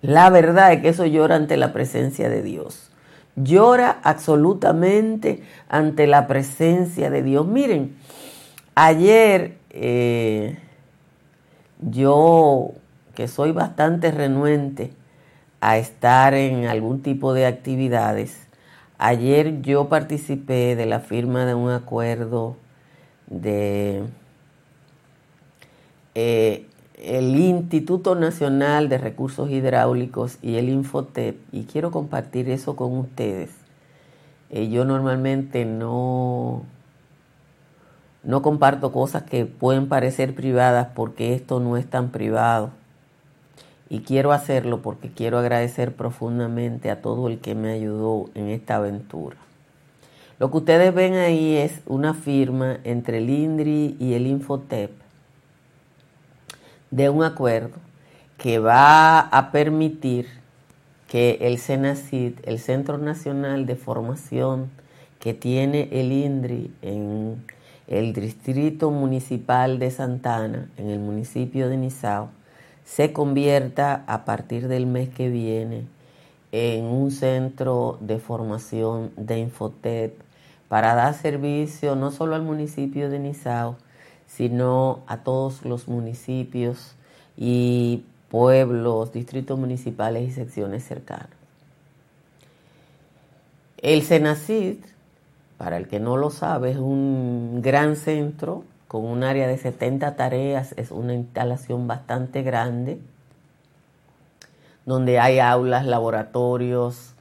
la 0.00 0.30
verdad 0.30 0.72
es 0.72 0.82
que 0.82 0.88
eso 0.88 1.04
llora 1.04 1.36
ante 1.36 1.56
la 1.56 1.72
presencia 1.72 2.28
de 2.28 2.42
Dios. 2.42 2.90
Llora 3.34 3.98
absolutamente 4.02 5.42
ante 5.68 6.06
la 6.06 6.26
presencia 6.26 7.10
de 7.10 7.22
Dios. 7.22 7.46
Miren, 7.46 7.96
ayer... 8.74 9.56
Eh, 9.70 10.58
yo, 11.82 12.72
que 13.14 13.28
soy 13.28 13.52
bastante 13.52 14.10
renuente 14.10 14.92
a 15.62 15.78
estar 15.78 16.34
en 16.34 16.66
algún 16.66 17.02
tipo 17.02 17.34
de 17.34 17.46
actividades, 17.46 18.48
ayer 18.98 19.62
yo 19.62 19.88
participé 19.88 20.74
de 20.74 20.86
la 20.86 20.98
firma 20.98 21.46
de 21.46 21.54
un 21.54 21.70
acuerdo 21.70 22.56
de 23.28 24.02
eh, 26.16 26.66
el 26.96 27.36
Instituto 27.36 28.16
Nacional 28.16 28.88
de 28.88 28.98
Recursos 28.98 29.50
Hidráulicos 29.50 30.38
y 30.42 30.56
el 30.56 30.68
Infotep 30.68 31.38
y 31.52 31.62
quiero 31.62 31.92
compartir 31.92 32.50
eso 32.50 32.74
con 32.74 32.98
ustedes. 32.98 33.50
Eh, 34.50 34.68
yo 34.68 34.84
normalmente 34.84 35.64
no 35.64 36.64
no 38.24 38.42
comparto 38.42 38.90
cosas 38.90 39.22
que 39.22 39.46
pueden 39.46 39.88
parecer 39.88 40.34
privadas 40.34 40.88
porque 40.92 41.34
esto 41.34 41.60
no 41.60 41.76
es 41.76 41.88
tan 41.88 42.10
privado. 42.10 42.81
Y 43.92 44.00
quiero 44.00 44.32
hacerlo 44.32 44.80
porque 44.80 45.10
quiero 45.10 45.38
agradecer 45.38 45.94
profundamente 45.94 46.90
a 46.90 47.02
todo 47.02 47.28
el 47.28 47.40
que 47.40 47.54
me 47.54 47.72
ayudó 47.72 48.30
en 48.34 48.48
esta 48.48 48.76
aventura. 48.76 49.36
Lo 50.38 50.50
que 50.50 50.56
ustedes 50.56 50.94
ven 50.94 51.12
ahí 51.12 51.58
es 51.58 51.82
una 51.84 52.14
firma 52.14 52.78
entre 52.84 53.18
el 53.18 53.28
INDRI 53.28 53.98
y 54.00 54.14
el 54.14 54.26
Infotep 54.26 54.92
de 56.90 57.10
un 57.10 57.22
acuerdo 57.22 57.74
que 58.38 58.58
va 58.58 59.20
a 59.20 59.52
permitir 59.52 60.26
que 61.06 61.36
el 61.42 61.58
CENACID, 61.58 62.36
el 62.44 62.60
Centro 62.60 62.96
Nacional 62.96 63.66
de 63.66 63.76
Formación 63.76 64.70
que 65.20 65.34
tiene 65.34 65.90
el 65.92 66.12
INDRI 66.12 66.72
en 66.80 67.44
el 67.88 68.14
Distrito 68.14 68.90
Municipal 68.90 69.78
de 69.78 69.90
Santana, 69.90 70.70
en 70.78 70.88
el 70.88 70.98
municipio 70.98 71.68
de 71.68 71.76
Nizao, 71.76 72.30
se 72.84 73.12
convierta 73.12 74.04
a 74.06 74.24
partir 74.24 74.68
del 74.68 74.86
mes 74.86 75.08
que 75.08 75.28
viene 75.28 75.86
en 76.52 76.84
un 76.84 77.10
centro 77.10 77.98
de 78.00 78.18
formación 78.18 79.10
de 79.16 79.38
Infotep 79.38 80.20
para 80.68 80.94
dar 80.94 81.14
servicio 81.14 81.96
no 81.96 82.10
solo 82.10 82.34
al 82.34 82.42
municipio 82.42 83.10
de 83.10 83.18
Nizao, 83.18 83.76
sino 84.26 85.00
a 85.06 85.18
todos 85.18 85.64
los 85.64 85.88
municipios 85.88 86.94
y 87.36 88.04
pueblos, 88.30 89.12
distritos 89.12 89.58
municipales 89.58 90.28
y 90.28 90.32
secciones 90.32 90.84
cercanas. 90.84 91.28
El 93.78 94.02
Senacid, 94.02 94.76
para 95.58 95.76
el 95.76 95.88
que 95.88 96.00
no 96.00 96.16
lo 96.16 96.30
sabe, 96.30 96.70
es 96.70 96.76
un 96.76 97.60
gran 97.62 97.96
centro 97.96 98.64
con 98.92 99.06
un 99.06 99.24
área 99.24 99.48
de 99.48 99.56
70 99.56 100.16
tareas, 100.16 100.74
es 100.76 100.90
una 100.90 101.14
instalación 101.14 101.86
bastante 101.88 102.42
grande, 102.42 103.00
donde 104.84 105.18
hay 105.18 105.38
aulas, 105.38 105.86
laboratorios, 105.86 107.14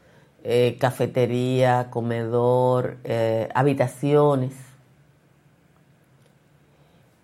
eh, 0.44 0.76
cafetería, 0.82 1.88
comedor, 1.90 2.98
eh, 3.06 3.48
habitaciones. 3.56 4.52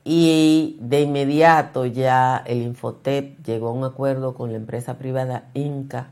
Y 0.05 0.77
de 0.79 1.01
inmediato 1.01 1.85
ya 1.85 2.41
el 2.45 2.61
Infotep 2.61 3.43
llegó 3.43 3.67
a 3.67 3.73
un 3.73 3.83
acuerdo 3.83 4.33
con 4.33 4.51
la 4.51 4.57
empresa 4.59 4.97
privada 4.97 5.49
Inca 5.55 6.07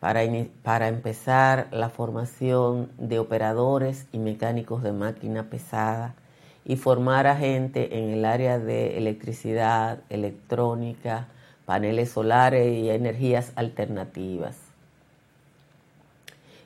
para, 0.00 0.22
para 0.64 0.88
empezar 0.88 1.68
la 1.70 1.90
formación 1.90 2.90
de 2.98 3.20
operadores 3.20 4.08
y 4.10 4.18
mecánicos 4.18 4.82
de 4.82 4.90
máquina 4.90 5.44
pesada 5.44 6.16
y 6.64 6.76
formar 6.76 7.26
a 7.26 7.36
gente 7.36 7.98
en 7.98 8.10
el 8.10 8.24
área 8.24 8.58
de 8.58 8.98
electricidad, 8.98 9.98
electrónica, 10.10 11.28
paneles 11.64 12.10
solares 12.10 12.72
y 12.72 12.90
energías 12.90 13.52
alternativas. 13.56 14.56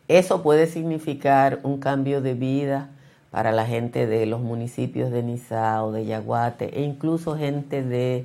Eso 0.08 0.42
puede 0.42 0.66
significar 0.66 1.60
un 1.62 1.78
cambio 1.78 2.20
de 2.20 2.34
vida 2.34 2.90
para 3.30 3.52
la 3.52 3.66
gente 3.66 4.06
de 4.06 4.24
los 4.26 4.40
municipios 4.40 5.10
de 5.10 5.22
Nizao, 5.22 5.92
de 5.92 6.04
Yaguate 6.04 6.78
e 6.78 6.82
incluso 6.82 7.36
gente 7.36 7.82
de 7.82 8.24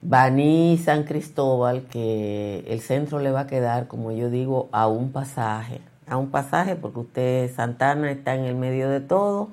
Baní, 0.00 0.78
San 0.78 1.04
Cristóbal, 1.04 1.82
que 1.90 2.64
el 2.68 2.80
centro 2.80 3.18
le 3.18 3.30
va 3.30 3.40
a 3.40 3.46
quedar, 3.46 3.88
como 3.88 4.12
yo 4.12 4.30
digo, 4.30 4.68
a 4.70 4.86
un 4.86 5.10
pasaje. 5.10 5.80
A 6.06 6.16
un 6.16 6.30
pasaje 6.30 6.76
porque 6.76 7.00
usted, 7.00 7.54
Santana, 7.54 8.10
está 8.10 8.34
en 8.34 8.44
el 8.44 8.54
medio 8.54 8.88
de 8.90 9.00
todo 9.00 9.48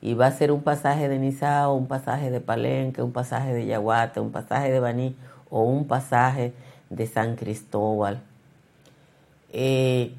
y 0.00 0.14
va 0.14 0.26
a 0.26 0.30
ser 0.30 0.52
un 0.52 0.62
pasaje 0.62 1.08
de 1.08 1.18
Nizao, 1.18 1.74
un 1.74 1.86
pasaje 1.86 2.30
de 2.30 2.40
Palenque, 2.40 3.02
un 3.02 3.12
pasaje 3.12 3.52
de 3.52 3.66
Yaguate, 3.66 4.20
un 4.20 4.30
pasaje 4.30 4.70
de 4.70 4.80
Baní 4.80 5.16
o 5.50 5.62
un 5.62 5.86
pasaje 5.86 6.52
de 6.90 7.06
San 7.06 7.36
Cristóbal. 7.36 8.20
Eh, 9.52 10.14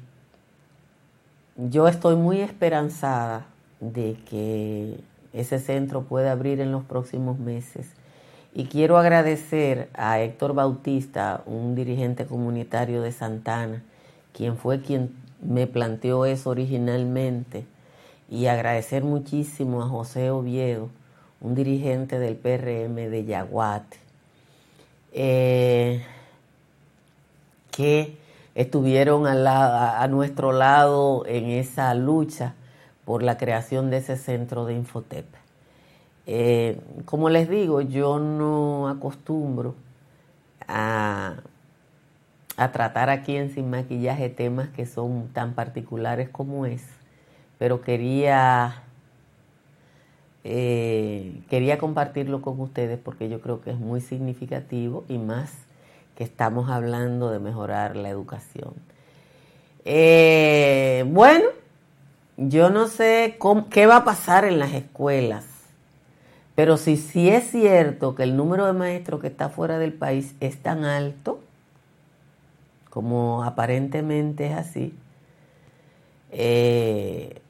yo 1.56 1.88
estoy 1.88 2.16
muy 2.16 2.40
esperanzada 2.40 3.46
de 3.80 4.16
que 4.28 5.00
ese 5.32 5.58
centro 5.58 6.02
pueda 6.02 6.32
abrir 6.32 6.60
en 6.60 6.72
los 6.72 6.84
próximos 6.84 7.38
meses. 7.38 7.92
Y 8.54 8.64
quiero 8.64 8.98
agradecer 8.98 9.88
a 9.94 10.20
Héctor 10.20 10.54
Bautista, 10.54 11.42
un 11.46 11.74
dirigente 11.74 12.26
comunitario 12.26 13.02
de 13.02 13.12
Santana, 13.12 13.82
quien 14.32 14.56
fue 14.56 14.80
quien 14.80 15.14
me 15.40 15.66
planteó 15.66 16.24
eso 16.24 16.50
originalmente 16.50 17.66
y 18.28 18.46
agradecer 18.46 19.04
muchísimo 19.04 19.82
a 19.82 19.88
José 19.88 20.30
Oviedo, 20.30 20.90
un 21.40 21.54
dirigente 21.54 22.18
del 22.18 22.36
PRM 22.36 22.94
de 22.94 23.24
Yaguate, 23.24 23.96
eh, 25.12 26.04
que 27.70 28.18
estuvieron 28.54 29.26
a, 29.26 30.06
nuestro 30.08 30.52
lado 30.52 31.24
en 31.26 31.46
esa 31.46 31.94
lucha 31.94 32.54
por 33.04 33.22
la 33.22 33.38
creación 33.38 33.88
de 33.90 33.98
ese 33.98 34.16
centro 34.16 34.66
de 34.66 34.74
Infotep. 34.74 35.26
Eh, 36.26 36.80
como 37.06 37.30
les 37.30 37.48
digo, 37.48 37.80
yo 37.80 38.18
no 38.18 38.88
acostumbro 38.88 39.74
a, 40.66 41.36
a 42.58 42.72
tratar 42.72 43.08
aquí 43.08 43.36
en 43.36 43.54
Sin 43.54 43.70
Maquillaje 43.70 44.28
temas 44.28 44.68
que 44.68 44.84
son 44.84 45.28
tan 45.28 45.54
particulares 45.54 46.28
como 46.28 46.66
es 46.66 46.82
pero 47.58 47.80
quería, 47.80 48.82
eh, 50.44 51.40
quería 51.50 51.78
compartirlo 51.78 52.40
con 52.40 52.60
ustedes 52.60 52.98
porque 52.98 53.28
yo 53.28 53.40
creo 53.40 53.60
que 53.60 53.70
es 53.70 53.78
muy 53.78 54.00
significativo 54.00 55.04
y 55.08 55.18
más 55.18 55.52
que 56.16 56.24
estamos 56.24 56.70
hablando 56.70 57.30
de 57.30 57.38
mejorar 57.38 57.96
la 57.96 58.08
educación. 58.08 58.74
Eh, 59.84 61.04
bueno, 61.08 61.46
yo 62.36 62.70
no 62.70 62.88
sé 62.88 63.38
qué 63.70 63.86
va 63.86 63.96
a 63.98 64.04
pasar 64.04 64.44
en 64.44 64.58
las 64.58 64.72
escuelas, 64.72 65.44
pero 66.54 66.76
si 66.76 66.96
sí 66.96 67.28
es 67.28 67.50
cierto 67.50 68.14
que 68.14 68.24
el 68.24 68.36
número 68.36 68.66
de 68.66 68.72
maestros 68.72 69.20
que 69.20 69.28
está 69.28 69.48
fuera 69.48 69.78
del 69.78 69.92
país 69.92 70.34
es 70.40 70.58
tan 70.58 70.84
alto, 70.84 71.40
como 72.90 73.44
aparentemente 73.44 74.46
es 74.46 74.54
así, 74.54 74.94
eh, 76.32 77.40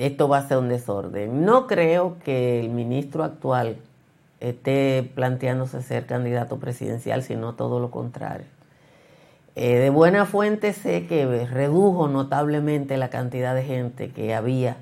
esto 0.00 0.28
va 0.28 0.38
a 0.38 0.48
ser 0.48 0.58
un 0.58 0.68
desorden. 0.68 1.44
No 1.44 1.66
creo 1.66 2.16
que 2.24 2.60
el 2.60 2.70
ministro 2.70 3.22
actual 3.22 3.76
esté 4.40 5.08
planteándose 5.14 5.82
ser 5.82 6.06
candidato 6.06 6.58
presidencial, 6.58 7.22
sino 7.22 7.54
todo 7.54 7.80
lo 7.80 7.90
contrario. 7.90 8.46
Eh, 9.56 9.76
de 9.76 9.90
buena 9.90 10.24
fuente 10.24 10.72
sé 10.72 11.06
que 11.06 11.44
redujo 11.44 12.08
notablemente 12.08 12.96
la 12.96 13.10
cantidad 13.10 13.54
de 13.54 13.62
gente 13.62 14.10
que 14.10 14.34
había. 14.34 14.78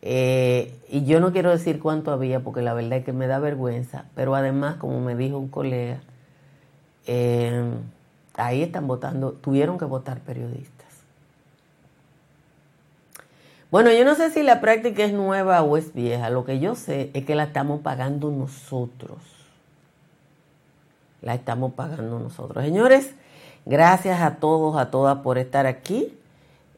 Eh, 0.00 0.74
y 0.88 1.04
yo 1.04 1.20
no 1.20 1.32
quiero 1.32 1.50
decir 1.50 1.78
cuánto 1.78 2.10
había, 2.10 2.40
porque 2.40 2.62
la 2.62 2.72
verdad 2.72 3.00
es 3.00 3.04
que 3.04 3.12
me 3.12 3.26
da 3.26 3.38
vergüenza, 3.40 4.06
pero 4.14 4.34
además, 4.34 4.76
como 4.76 5.00
me 5.00 5.14
dijo 5.14 5.36
un 5.36 5.48
colega, 5.48 6.00
eh, 7.06 7.64
ahí 8.34 8.62
están 8.62 8.86
votando, 8.86 9.32
tuvieron 9.32 9.76
que 9.76 9.84
votar 9.84 10.20
periodistas. 10.20 10.87
Bueno, 13.70 13.92
yo 13.92 14.02
no 14.06 14.14
sé 14.14 14.30
si 14.30 14.42
la 14.42 14.62
práctica 14.62 15.04
es 15.04 15.12
nueva 15.12 15.62
o 15.62 15.76
es 15.76 15.92
vieja. 15.92 16.30
Lo 16.30 16.46
que 16.46 16.58
yo 16.58 16.74
sé 16.74 17.10
es 17.12 17.26
que 17.26 17.34
la 17.34 17.44
estamos 17.44 17.82
pagando 17.82 18.30
nosotros. 18.30 19.18
La 21.20 21.34
estamos 21.34 21.74
pagando 21.74 22.18
nosotros. 22.18 22.64
Señores, 22.64 23.14
gracias 23.66 24.22
a 24.22 24.36
todos, 24.36 24.78
a 24.78 24.90
todas 24.90 25.18
por 25.18 25.36
estar 25.36 25.66
aquí. 25.66 26.14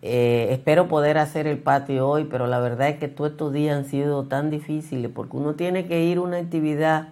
Eh, 0.02 0.48
espero 0.50 0.88
poder 0.88 1.16
hacer 1.18 1.46
el 1.46 1.58
patio 1.58 2.08
hoy, 2.08 2.24
pero 2.24 2.48
la 2.48 2.58
verdad 2.58 2.88
es 2.88 2.98
que 2.98 3.06
todos 3.06 3.32
estos 3.32 3.52
días 3.52 3.76
han 3.76 3.84
sido 3.84 4.24
tan 4.24 4.50
difíciles 4.50 5.12
porque 5.14 5.36
uno 5.36 5.54
tiene 5.54 5.86
que 5.86 6.02
ir 6.02 6.18
a 6.18 6.22
una 6.22 6.38
actividad 6.38 7.10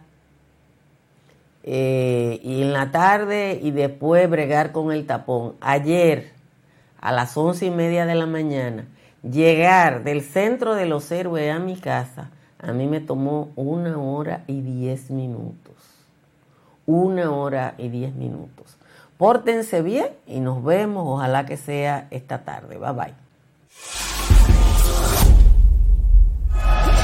eh, 1.63 2.41
y 2.43 2.63
en 2.63 2.73
la 2.73 2.91
tarde 2.91 3.61
y 3.63 3.71
después 3.71 4.29
bregar 4.29 4.73
con 4.73 4.91
el 4.91 5.07
tapón. 5.07 5.55
Ayer, 5.61 6.33
a 7.01 7.13
las 7.13 7.37
once 7.37 7.67
y 7.67 7.71
media 7.71 8.07
de 8.07 8.15
la 8.17 8.27
mañana, 8.27 8.87
Llegar 9.31 10.05
del 10.05 10.23
centro 10.23 10.75
de 10.75 10.87
los 10.87 11.11
héroes 11.11 11.55
a 11.55 11.59
mi 11.59 11.77
casa, 11.77 12.31
a 12.59 12.73
mí 12.73 12.87
me 12.87 13.01
tomó 13.01 13.51
una 13.57 13.99
hora 13.99 14.45
y 14.47 14.63
diez 14.63 15.11
minutos. 15.11 15.75
Una 16.87 17.31
hora 17.31 17.75
y 17.77 17.89
diez 17.89 18.15
minutos. 18.15 18.79
Pórtense 19.19 19.83
bien 19.83 20.09
y 20.27 20.41
nos 20.41 20.65
vemos, 20.65 21.05
ojalá 21.07 21.45
que 21.45 21.57
sea 21.57 22.07
esta 22.11 22.45
tarde. 22.45 22.79
Bye 22.79 22.93
bye. 22.93 24.08